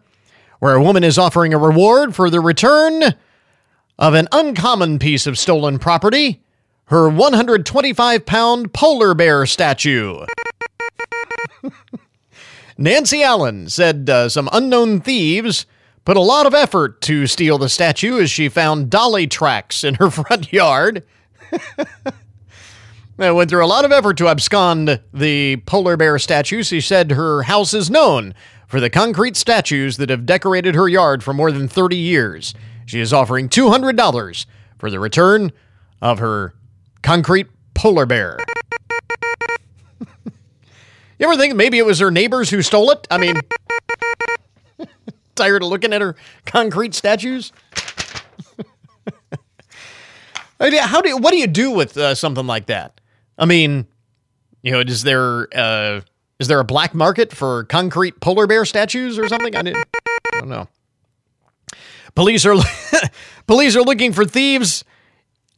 [0.58, 3.14] where a woman is offering a reward for the return
[3.98, 6.40] of an uncommon piece of stolen property
[6.86, 10.24] her 125 pound polar bear statue.
[12.78, 15.66] Nancy Allen said uh, some unknown thieves
[16.04, 19.94] put a lot of effort to steal the statue as she found dolly tracks in
[19.94, 21.04] her front yard.
[23.18, 26.64] I went through a lot of effort to abscond the polar bear statue.
[26.64, 28.34] She said her house is known
[28.66, 32.54] for the concrete statues that have decorated her yard for more than 30 years.
[32.86, 34.46] She is offering $200
[34.78, 35.52] for the return
[36.02, 36.54] of her
[37.02, 38.38] concrete polar bear.
[40.24, 40.32] you
[41.20, 43.06] ever think maybe it was her neighbors who stole it?
[43.10, 43.36] I mean,
[45.36, 46.16] tired of looking at her
[46.46, 47.52] concrete statues?
[50.60, 53.00] How do you, what do you do with uh, something like that?
[53.38, 53.86] I mean,
[54.62, 56.00] You know, is there uh,
[56.38, 59.54] is there a black market for concrete polar bear statues or something?
[59.54, 59.84] I didn't.
[60.06, 60.68] I don't know.
[62.14, 62.56] Police are
[63.46, 64.84] police are looking for thieves.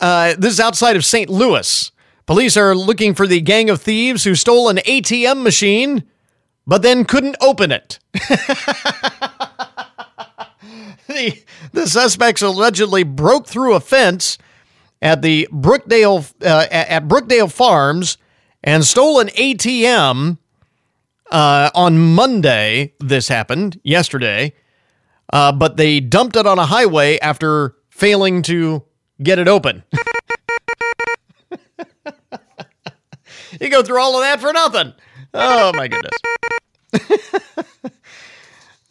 [0.01, 1.31] Uh, this is outside of St.
[1.31, 1.91] Louis.
[2.27, 6.03] Police are looking for the gang of thieves who stole an ATM machine,
[6.67, 7.99] but then couldn't open it.
[11.07, 11.43] the,
[11.73, 14.39] the suspects allegedly broke through a fence
[15.03, 18.19] at the Brookdale uh, at Brookdale Farms
[18.63, 20.39] and stole an ATM
[21.31, 22.95] uh, on Monday.
[23.01, 24.55] This happened yesterday,
[25.33, 28.83] uh, but they dumped it on a highway after failing to
[29.23, 29.83] get it open.
[33.61, 34.93] you go through all of that for nothing.
[35.35, 36.13] Oh my goodness.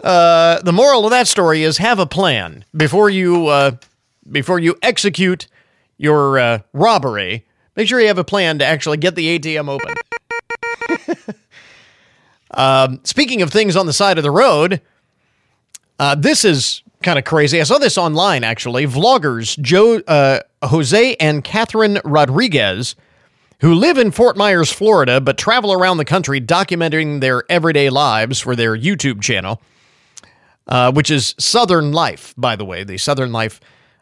[0.04, 3.72] uh, the moral of that story is have a plan before you uh,
[4.32, 5.48] before you execute
[5.98, 7.46] your uh, robbery.
[7.76, 9.94] Make sure you have a plan to actually get the ATM open.
[12.52, 14.82] um, speaking of things on the side of the road,
[16.00, 17.60] uh, this is kind of crazy.
[17.60, 18.86] I saw this online actually.
[18.88, 22.96] Vloggers Joe, uh, Jose, and Catherine Rodriguez,
[23.60, 28.40] who live in Fort Myers, Florida, but travel around the country documenting their everyday lives
[28.40, 29.62] for their YouTube channel,
[30.68, 33.60] uh, which is Southern Life, by the way, the Southern Life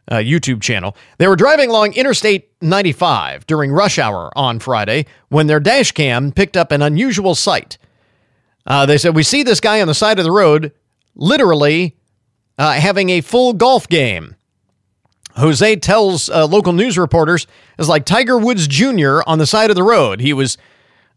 [0.10, 0.96] uh, YouTube channel.
[1.18, 6.32] They were driving along Interstate 95 during rush hour on Friday when their dash cam
[6.32, 7.78] picked up an unusual sight.
[8.66, 10.72] Uh, they said, We see this guy on the side of the road,
[11.16, 11.98] literally
[12.58, 14.36] uh, having a full golf game.
[15.36, 17.48] Jose tells uh, local news reporters
[17.80, 19.22] it's like Tiger Woods Jr.
[19.26, 20.20] on the side of the road.
[20.20, 20.58] He was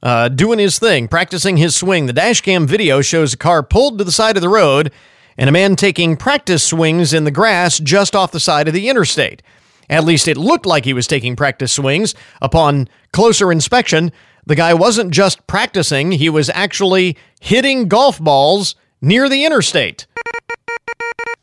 [0.03, 2.07] uh, doing his thing, practicing his swing.
[2.07, 4.91] The dash cam video shows a car pulled to the side of the road
[5.39, 8.89] and a man taking practice swings in the grass just off the side of the
[8.89, 9.43] interstate.
[9.89, 12.14] At least it looked like he was taking practice swings.
[12.43, 14.12] Upon closer inspection,
[14.47, 20.07] the guy wasn't just practicing, he was actually hitting golf balls near the interstate.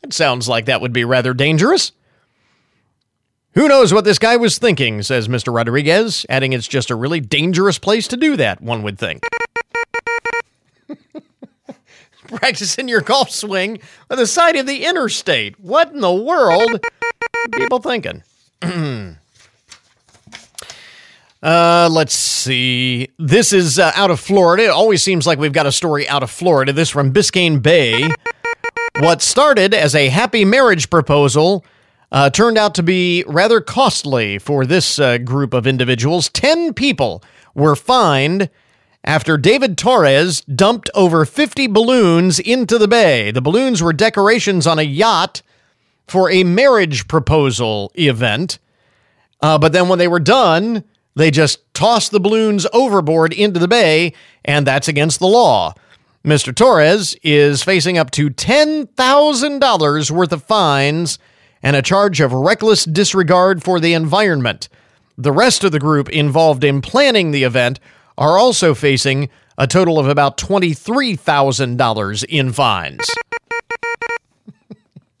[0.02, 1.92] It sounds like that would be rather dangerous.
[3.54, 5.54] Who knows what this guy was thinking, says Mr.
[5.54, 9.22] Rodriguez, adding it's just a really dangerous place to do that, one would think.
[12.38, 13.78] Practicing your golf swing
[14.10, 15.58] on the side of the interstate.
[15.60, 16.84] What in the world
[17.52, 18.22] people thinking?
[21.42, 23.06] Uh, let's see.
[23.18, 24.64] This is uh, out of Florida.
[24.64, 26.72] It always seems like we've got a story out of Florida.
[26.72, 28.08] This from Biscayne Bay.
[29.00, 31.62] What started as a happy marriage proposal
[32.10, 36.30] uh, turned out to be rather costly for this uh, group of individuals.
[36.30, 37.22] Ten people
[37.54, 38.48] were fined
[39.04, 43.30] after David Torres dumped over 50 balloons into the bay.
[43.30, 45.42] The balloons were decorations on a yacht
[46.08, 48.58] for a marriage proposal event.
[49.40, 50.84] Uh, but then when they were done,
[51.14, 55.74] they just tossed the balloons overboard into the bay, and that's against the law.
[56.24, 56.54] Mr.
[56.54, 61.18] Torres is facing up to $10,000 worth of fines
[61.62, 64.70] and a charge of reckless disregard for the environment.
[65.18, 67.78] The rest of the group involved in planning the event
[68.16, 73.10] are also facing a total of about $23,000 in fines.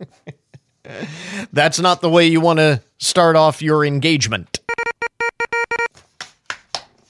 [1.52, 4.60] That's not the way you want to start off your engagement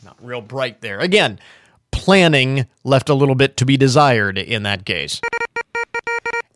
[0.04, 0.98] Not real bright there.
[1.00, 1.38] Again,
[1.92, 5.20] planning left a little bit to be desired in that case.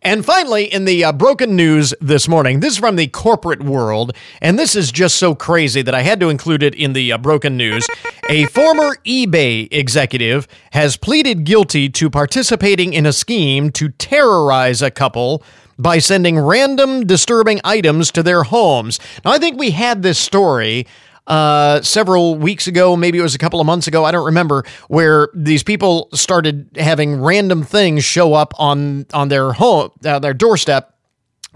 [0.02, 4.12] And finally, in the uh, broken news this morning, this is from the corporate world,
[4.40, 7.18] and this is just so crazy that I had to include it in the uh,
[7.18, 7.84] broken news.
[8.28, 14.90] A former eBay executive has pleaded guilty to participating in a scheme to terrorize a
[14.90, 15.42] couple
[15.80, 19.00] by sending random disturbing items to their homes.
[19.24, 20.86] Now, I think we had this story
[21.28, 24.64] uh, several weeks ago, maybe it was a couple of months ago, I don't remember,
[24.88, 30.34] where these people started having random things show up on on their home, uh, their
[30.34, 30.94] doorstep,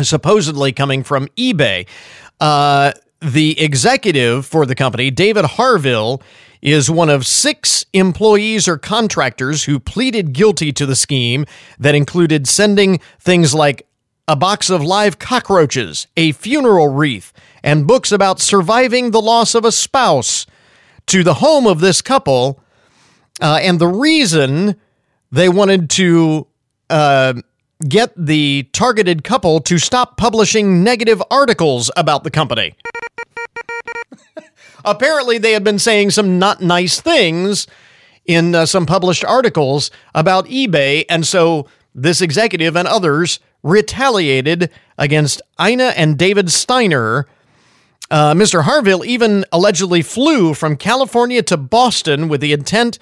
[0.00, 1.88] supposedly coming from eBay.
[2.38, 6.22] Uh, the executive for the company, David Harville,
[6.60, 11.46] is one of six employees or contractors who pleaded guilty to the scheme
[11.78, 13.86] that included sending things like
[14.28, 17.32] a box of live cockroaches, a funeral wreath,
[17.62, 20.46] and books about surviving the loss of a spouse
[21.06, 22.60] to the home of this couple.
[23.40, 24.76] Uh, and the reason
[25.30, 26.46] they wanted to
[26.90, 27.34] uh,
[27.88, 32.74] get the targeted couple to stop publishing negative articles about the company.
[34.84, 37.66] Apparently, they had been saying some not nice things
[38.24, 45.42] in uh, some published articles about eBay, and so this executive and others retaliated against
[45.60, 47.26] Ina and David Steiner
[48.12, 48.64] Uh, Mr.
[48.64, 52.98] Harville even allegedly flew from California to Boston with the intent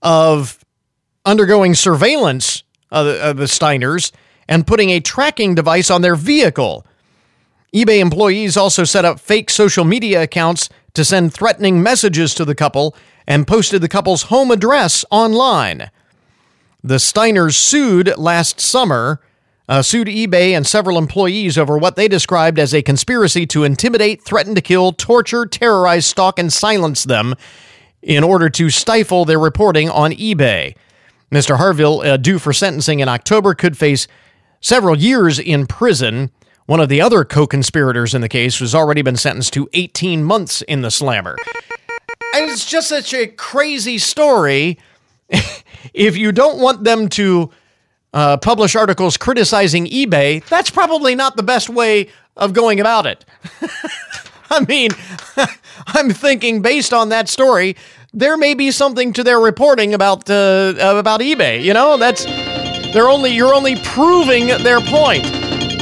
[0.00, 0.64] of
[1.26, 4.10] undergoing surveillance of of the Steiners
[4.48, 6.86] and putting a tracking device on their vehicle.
[7.74, 12.54] eBay employees also set up fake social media accounts to send threatening messages to the
[12.54, 12.96] couple
[13.26, 15.90] and posted the couple's home address online.
[16.82, 19.20] The Steiners sued last summer,
[19.68, 24.22] uh, sued eBay and several employees over what they described as a conspiracy to intimidate,
[24.22, 27.34] threaten to kill, torture, terrorize, stalk, and silence them
[28.02, 30.76] in order to stifle their reporting on eBay.
[31.32, 31.56] Mr.
[31.56, 34.06] Harville, uh, due for sentencing in October, could face
[34.60, 36.30] several years in prison.
[36.66, 40.22] One of the other co conspirators in the case has already been sentenced to 18
[40.22, 41.36] months in the slammer.
[42.34, 44.78] And it's just such a crazy story.
[45.94, 47.50] if you don't want them to
[48.14, 53.24] uh, publish articles criticizing eBay, that's probably not the best way of going about it.
[54.50, 54.92] I mean,
[55.88, 57.76] I'm thinking based on that story,
[58.12, 61.62] there may be something to their reporting about uh, about eBay.
[61.62, 62.24] You know, that's
[62.94, 65.26] they're only you're only proving their point,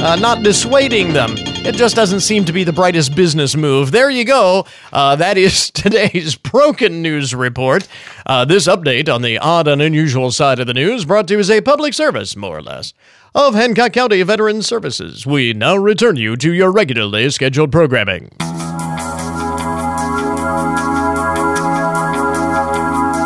[0.01, 1.52] uh, not dissuading them.
[1.65, 3.91] It just doesn't seem to be the brightest business move.
[3.91, 4.65] There you go.
[4.91, 7.87] Uh, that is today's broken news report.
[8.25, 11.39] Uh, this update on the odd and unusual side of the news brought to you
[11.39, 12.93] as a public service, more or less,
[13.33, 15.25] of Hancock County Veterans Services.
[15.25, 18.29] We now return you to your regularly scheduled programming.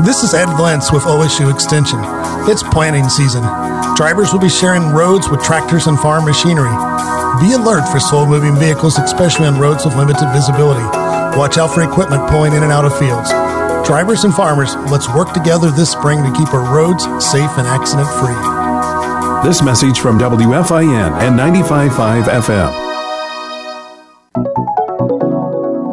[0.05, 1.99] This is Ed Glantz with OSU Extension.
[2.47, 3.41] It's planting season.
[3.95, 6.69] Drivers will be sharing roads with tractors and farm machinery.
[7.41, 10.85] Be alert for slow moving vehicles, especially on roads with limited visibility.
[11.35, 13.31] Watch out for equipment pulling in and out of fields.
[13.87, 18.07] Drivers and farmers, let's work together this spring to keep our roads safe and accident
[18.21, 18.37] free.
[19.49, 22.87] This message from WFIN and 95.5 FM.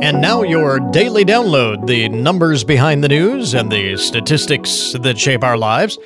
[0.05, 5.43] And now your daily download the numbers behind the news and the statistics that shape
[5.43, 5.97] our lives.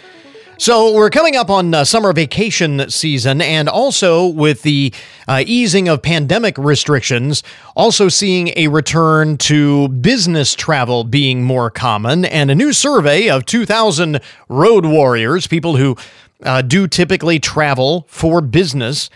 [0.57, 4.95] So, we're coming up on uh, summer vacation season, and also with the
[5.27, 7.43] uh, easing of pandemic restrictions,
[7.75, 12.25] also seeing a return to business travel being more common.
[12.25, 15.97] And a new survey of 2,000 road warriors, people who
[16.45, 19.11] uh, do typically travel for business,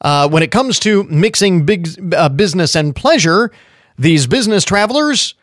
[0.00, 3.52] uh, when it comes to mixing big uh, business and pleasure,
[3.96, 5.34] these business travelers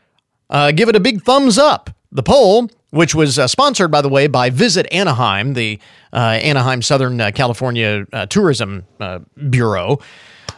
[0.50, 1.90] uh, give it a big thumbs up.
[2.12, 5.80] The poll, which was uh, sponsored, by the way, by Visit Anaheim, the
[6.12, 10.00] uh, Anaheim Southern uh, California uh, Tourism uh, Bureau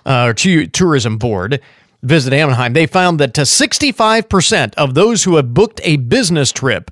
[0.05, 1.61] or Tourism Board,
[2.03, 6.91] Visit Anaheim, they found that 65% of those who have booked a business trip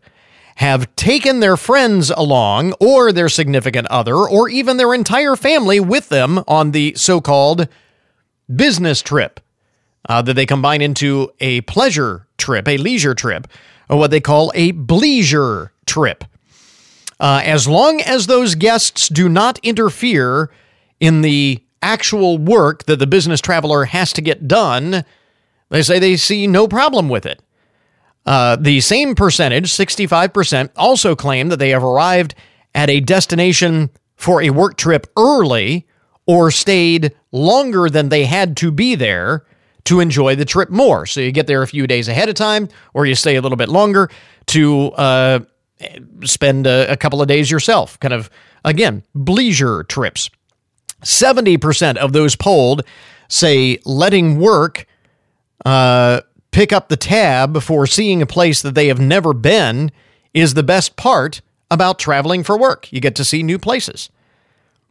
[0.56, 6.08] have taken their friends along or their significant other or even their entire family with
[6.08, 7.68] them on the so called
[8.54, 9.42] business trip
[10.10, 13.48] uh, that they combine into a pleasure trip, a leisure trip,
[13.90, 16.24] or what they call a bleisure trip.
[17.20, 20.50] Uh, as long as those guests do not interfere
[21.00, 25.06] in the actual work that the business traveler has to get done,
[25.70, 27.42] they say they see no problem with it.
[28.26, 32.36] Uh, the same percentage, 65%, also claim that they have arrived
[32.74, 35.88] at a destination for a work trip early
[36.28, 39.46] or stayed longer than they had to be there
[39.86, 41.06] to enjoy the trip more.
[41.06, 43.58] So you get there a few days ahead of time, or you stay a little
[43.58, 44.10] bit longer
[44.48, 45.40] to uh,
[46.24, 48.00] spend a, a, couple of days yourself.
[48.00, 48.30] Kind of,
[48.64, 50.30] again, leisure trips.
[51.04, 52.84] 70% of those polled
[53.28, 54.86] say letting work
[55.66, 56.22] uh,
[56.52, 59.92] pick up the tab for seeing a place that they have never been
[60.34, 62.92] is the best part about traveling for work.
[62.92, 64.10] You get to see new places.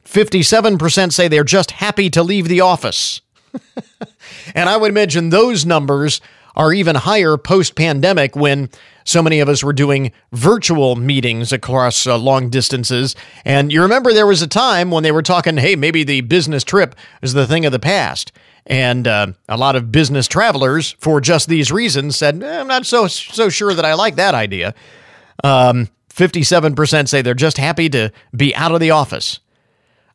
[0.04, 3.20] 57% say they're just happy to leave the office.
[4.54, 6.20] and I would imagine those numbers
[6.56, 8.68] are even higher post pandemic when
[9.04, 13.16] so many of us were doing virtual meetings across uh, long distances.
[13.44, 16.64] And you remember there was a time when they were talking, hey, maybe the business
[16.64, 18.32] trip is the thing of the past.
[18.66, 22.86] And uh, a lot of business travelers, for just these reasons, said, eh, I'm not
[22.86, 24.74] so, so sure that I like that idea.
[25.42, 29.40] Um, 57% say they're just happy to be out of the office.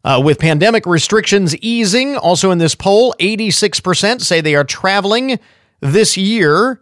[0.05, 5.39] Uh, with pandemic restrictions easing, also in this poll, 86% say they are traveling
[5.81, 6.79] this year.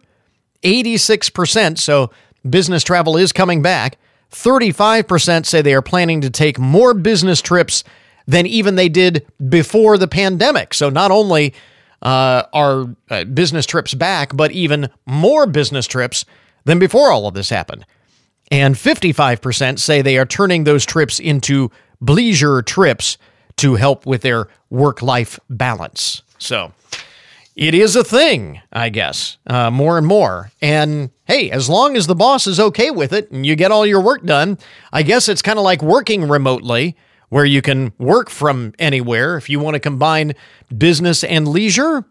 [0.62, 1.78] 86%.
[1.78, 2.10] So
[2.48, 3.96] business travel is coming back.
[4.30, 7.82] 35% say they are planning to take more business trips
[8.26, 10.74] than even they did before the pandemic.
[10.74, 11.54] So not only
[12.02, 16.26] uh, are uh, business trips back, but even more business trips
[16.64, 17.86] than before all of this happened.
[18.50, 21.70] And 55% say they are turning those trips into
[22.02, 23.18] bleisure trips
[23.56, 26.22] to help with their work life balance.
[26.38, 26.72] So,
[27.56, 30.50] it is a thing, I guess, uh, more and more.
[30.60, 33.86] And hey, as long as the boss is okay with it and you get all
[33.86, 34.58] your work done,
[34.92, 36.96] I guess it's kind of like working remotely
[37.28, 39.36] where you can work from anywhere.
[39.36, 40.34] If you want to combine
[40.76, 42.04] business and leisure,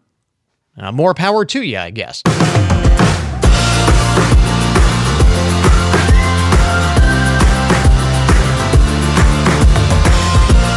[0.78, 2.22] uh, more power to you, I guess.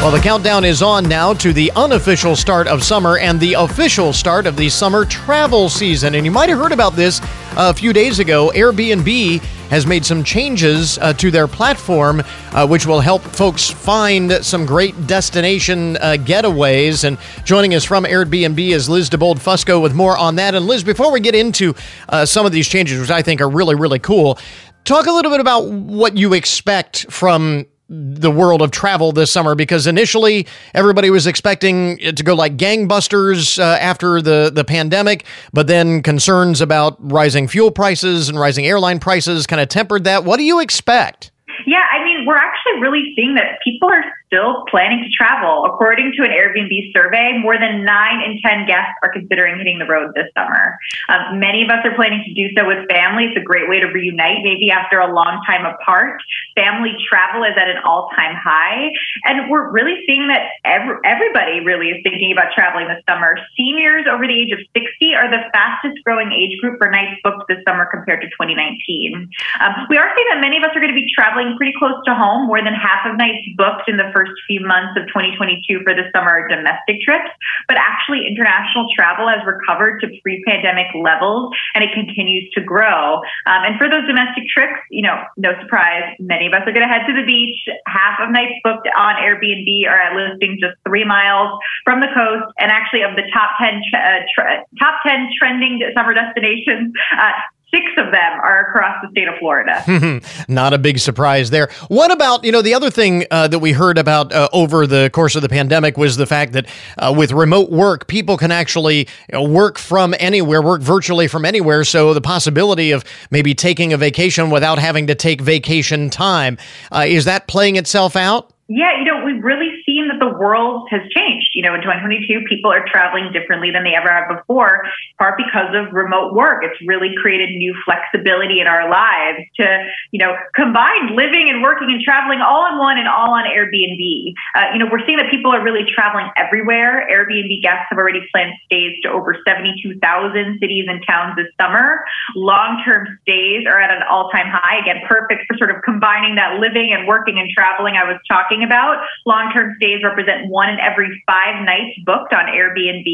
[0.02, 4.14] Well, the countdown is on now to the unofficial start of summer and the official
[4.14, 6.16] start of the summer travel season.
[6.16, 7.20] And you might have heard about this
[7.58, 8.50] a few days ago.
[8.56, 12.22] Airbnb has made some changes uh, to their platform,
[12.54, 17.04] uh, which will help folks find some great destination uh, getaways.
[17.04, 20.56] And joining us from Airbnb is Liz DeBold Fusco with more on that.
[20.56, 21.76] And Liz, before we get into
[22.08, 24.40] uh, some of these changes, which I think are really, really cool,
[24.86, 29.56] talk a little bit about what you expect from the world of travel this summer
[29.56, 35.26] because initially everybody was expecting it to go like gangbusters uh, after the the pandemic
[35.54, 40.24] but then concerns about rising fuel prices and rising airline prices kind of tempered that.
[40.24, 41.32] What do you expect
[41.66, 45.66] yeah, I mean, we're actually really seeing that people are still planning to travel.
[45.66, 49.88] According to an Airbnb survey, more than nine in 10 guests are considering hitting the
[49.88, 50.78] road this summer.
[51.08, 53.32] Um, many of us are planning to do so with family.
[53.32, 56.20] It's a great way to reunite, maybe after a long time apart.
[56.56, 58.92] Family travel is at an all time high.
[59.24, 63.40] And we're really seeing that every, everybody really is thinking about traveling this summer.
[63.56, 67.48] Seniors over the age of 60 are the fastest growing age group for nights booked
[67.48, 69.32] this summer compared to 2019.
[69.64, 71.96] Um, we are seeing that many of us are going to be traveling pretty close
[72.04, 72.48] to home.
[72.48, 76.12] More than half of nights booked in the first few months of 2022 for the
[76.12, 77.32] summer are domestic trips,
[77.72, 83.24] but actually international travel has recovered to pre-pandemic levels and it continues to grow.
[83.48, 86.84] Um, and for those domestic trips, you know, no surprise, many of us are going
[86.84, 87.58] to head to the beach.
[87.88, 91.54] Half of nights booked on Airbnb are at listings just three miles
[91.86, 92.52] from the coast.
[92.60, 97.32] And actually, of the top 10 uh, top 10 trending summer destinations, uh,
[97.74, 100.22] Six of them are across the state of Florida.
[100.48, 101.70] Not a big surprise there.
[101.90, 105.10] What about, you know, the other thing uh, that we heard about uh, over the
[105.12, 106.66] course of the pandemic was the fact that
[106.98, 111.44] uh, with remote work, people can actually you know, work from anywhere, work virtually from
[111.44, 111.84] anywhere.
[111.84, 116.58] So the possibility of maybe taking a vacation without having to take vacation time,
[116.94, 118.54] uh, is that playing itself out?
[118.70, 121.50] Yeah, you know, we've really seen that the world has changed.
[121.54, 124.86] You know, in 2022, people are traveling differently than they ever have before,
[125.18, 126.64] part because of remote work.
[126.64, 129.66] It's really created new flexibility in our lives to,
[130.12, 134.34] you know, combine living and working and traveling all in one and all on Airbnb.
[134.56, 137.08] Uh, you know, we're seeing that people are really traveling everywhere.
[137.10, 142.06] Airbnb guests have already planned stays to over 72,000 cities and towns this summer.
[142.36, 144.80] Long term stays are at an all time high.
[144.82, 148.64] Again, perfect for sort of combining that living and working and traveling I was talking
[148.64, 149.04] about.
[149.26, 153.08] Long term stays represent one in every five nights booked on Airbnb.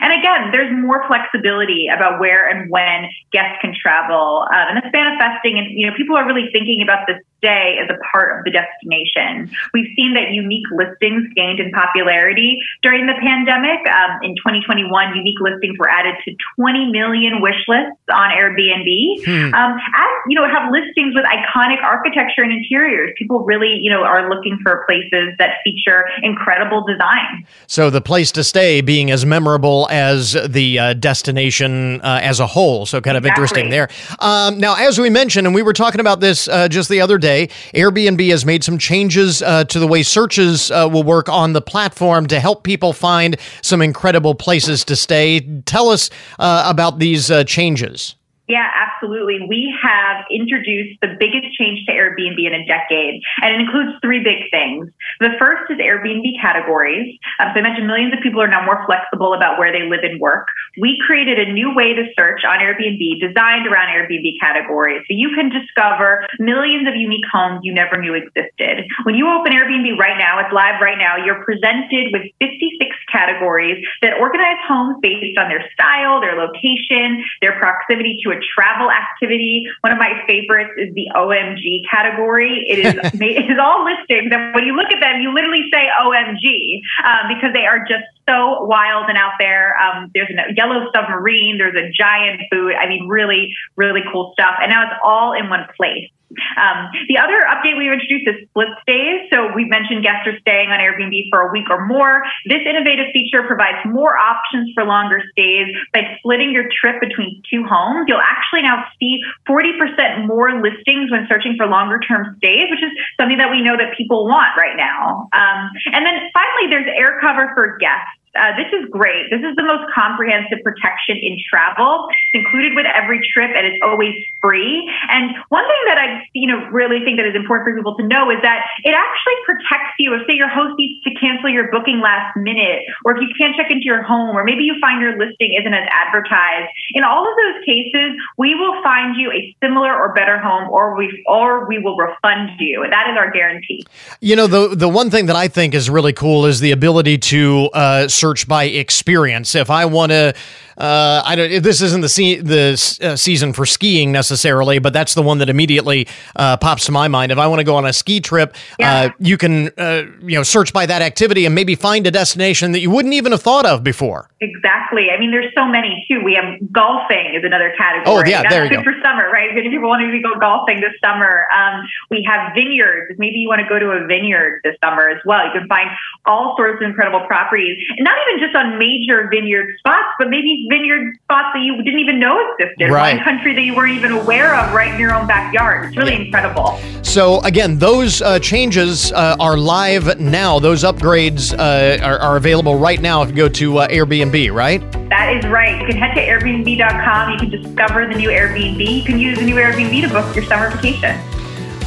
[0.00, 4.46] And again, there's more flexibility about where and when guests can travel.
[4.52, 7.90] Um, and it's manifesting, and you know, people are really thinking about this stay as
[7.90, 9.50] a part of the destination.
[9.74, 13.82] We've seen that unique listings gained in popularity during the pandemic.
[13.90, 14.86] Um, in 2021,
[15.16, 19.26] unique listings were added to 20 million wish lists on Airbnb.
[19.26, 19.54] Hmm.
[19.54, 23.12] Um, as you know, have listings with iconic architecture and interiors.
[23.18, 27.44] People really, you know, are looking for places that feature incredible design.
[27.66, 32.46] So the place to stay being as memorable as the uh, destination uh, as a
[32.46, 32.86] whole.
[32.86, 33.42] So kind of exactly.
[33.42, 33.88] interesting there.
[34.20, 37.18] Um, now, as we mentioned, and we were talking about this uh, just the other
[37.18, 37.31] day
[37.74, 41.62] Airbnb has made some changes uh, to the way searches uh, will work on the
[41.62, 45.40] platform to help people find some incredible places to stay.
[45.64, 48.14] Tell us uh, about these uh, changes.
[48.48, 49.46] Yeah, absolutely.
[49.46, 54.18] We have introduced the biggest change to Airbnb in a decade, and it includes three
[54.18, 54.90] big things.
[55.20, 57.16] The first is Airbnb categories.
[57.38, 60.02] Um, so I mentioned millions of people are now more flexible about where they live
[60.02, 60.48] and work.
[60.80, 65.06] We created a new way to search on Airbnb designed around Airbnb categories.
[65.06, 68.90] So you can discover millions of unique homes you never knew existed.
[69.04, 72.81] When you open Airbnb right now, it's live right now, you're presented with 56
[73.12, 78.90] categories that organize homes based on their style, their location, their proximity to a travel
[78.90, 79.68] activity.
[79.82, 82.64] One of my favorites is the OMG category.
[82.66, 85.86] It is it is all listings, and when you look at them, you literally say
[86.00, 89.76] OMG um, because they are just so wild and out there.
[89.78, 91.58] Um, there's a yellow submarine.
[91.58, 92.74] There's a giant boot.
[92.74, 94.54] I mean, really, really cool stuff.
[94.60, 96.10] And now it's all in one place.
[96.56, 99.28] Um, the other update we've introduced is split stays.
[99.32, 102.22] So we mentioned guests are staying on Airbnb for a week or more.
[102.46, 107.64] This innovative feature provides more options for longer stays by splitting your trip between two
[107.64, 108.06] homes.
[108.08, 112.92] You'll actually now see 40% more listings when searching for longer term stays, which is
[113.20, 115.28] something that we know that people want right now.
[115.32, 118.21] Um, and then finally, there's AirCover for guests.
[118.32, 119.28] Uh, this is great.
[119.28, 122.08] This is the most comprehensive protection in travel.
[122.32, 124.88] It's included with every trip and it's always free.
[125.12, 128.06] And one thing that I, you know, really think that is important for people to
[128.08, 130.16] know is that it actually protects you.
[130.16, 133.52] If say your host needs to cancel your booking last minute, or if you can't
[133.52, 136.72] check into your home, or maybe you find your listing isn't as advertised.
[136.96, 140.96] In all of those cases, we will find you a similar or better home, or
[140.96, 142.84] we or we will refund you.
[142.88, 143.84] That is our guarantee.
[144.20, 147.18] You know, the the one thing that I think is really cool is the ability
[147.18, 149.56] to uh, search by experience.
[149.56, 150.32] If I want to,
[150.78, 151.62] uh, I don't.
[151.62, 155.48] This isn't the se- the uh, season for skiing necessarily, but that's the one that
[155.48, 157.32] immediately uh, pops to my mind.
[157.32, 160.42] If I want to go on a ski trip, uh, you can uh, you know
[160.42, 163.66] search by that activity and maybe find a destination that you wouldn't even have thought
[163.66, 164.28] of before.
[164.40, 165.10] Exactly.
[165.10, 166.20] I mean, there's so many too.
[166.24, 168.04] We have golfing is another category.
[168.06, 168.92] Oh, yeah, That's there you good go.
[168.92, 169.54] for summer, right?
[169.54, 171.46] Many people want to go golfing this summer.
[171.54, 173.14] Um, we have vineyards.
[173.18, 175.46] Maybe you want to go to a vineyard this summer as well.
[175.46, 175.88] You can find
[176.26, 180.61] all sorts of incredible properties, and not even just on major vineyard spots, but maybe
[180.68, 182.90] vineyard spots that you didn't even know existed.
[182.90, 183.16] Right.
[183.16, 185.86] One country that you weren't even aware of, right in your own backyard.
[185.86, 186.78] It's really incredible.
[187.02, 190.58] So again, those uh, changes uh, are live now.
[190.58, 194.80] Those upgrades uh, are, are available right now if you go to uh, Airbnb, right?
[195.08, 195.80] That is right.
[195.80, 197.32] You can head to Airbnb.com.
[197.32, 198.98] You can discover the new Airbnb.
[198.98, 201.20] You can use the new Airbnb to book your summer vacation.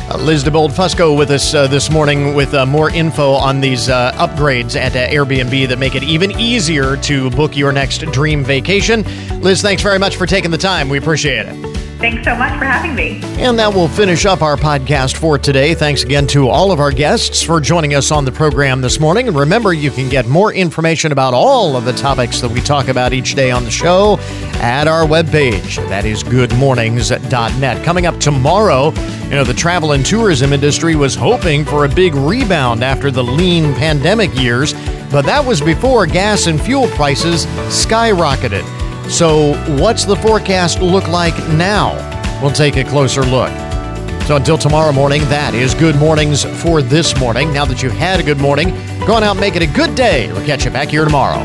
[0.07, 3.89] Uh, Liz DeBold Fusco with us uh, this morning with uh, more info on these
[3.89, 8.43] uh, upgrades at uh, Airbnb that make it even easier to book your next dream
[8.43, 9.01] vacation.
[9.41, 10.89] Liz, thanks very much for taking the time.
[10.89, 11.84] We appreciate it.
[11.97, 13.21] Thanks so much for having me.
[13.41, 15.73] And that will finish up our podcast for today.
[15.73, 19.29] Thanks again to all of our guests for joining us on the program this morning.
[19.29, 22.89] And remember, you can get more information about all of the topics that we talk
[22.89, 24.17] about each day on the show
[24.59, 25.77] at our webpage.
[25.87, 27.85] That is goodmornings.net.
[27.85, 28.91] Coming up tomorrow,
[29.23, 33.23] you know, the travel and tourism industry was hoping for a big rebound after the
[33.23, 34.73] lean pandemic years,
[35.11, 38.84] but that was before gas and fuel prices skyrocketed.
[39.09, 41.93] So, what's the forecast look like now?
[42.41, 43.51] We'll take a closer look.
[44.23, 47.53] So, until tomorrow morning, that is Good Mornings for this morning.
[47.53, 48.69] Now that you've had a good morning,
[49.05, 50.31] go on out and make it a good day.
[50.33, 51.39] We'll catch you back here tomorrow.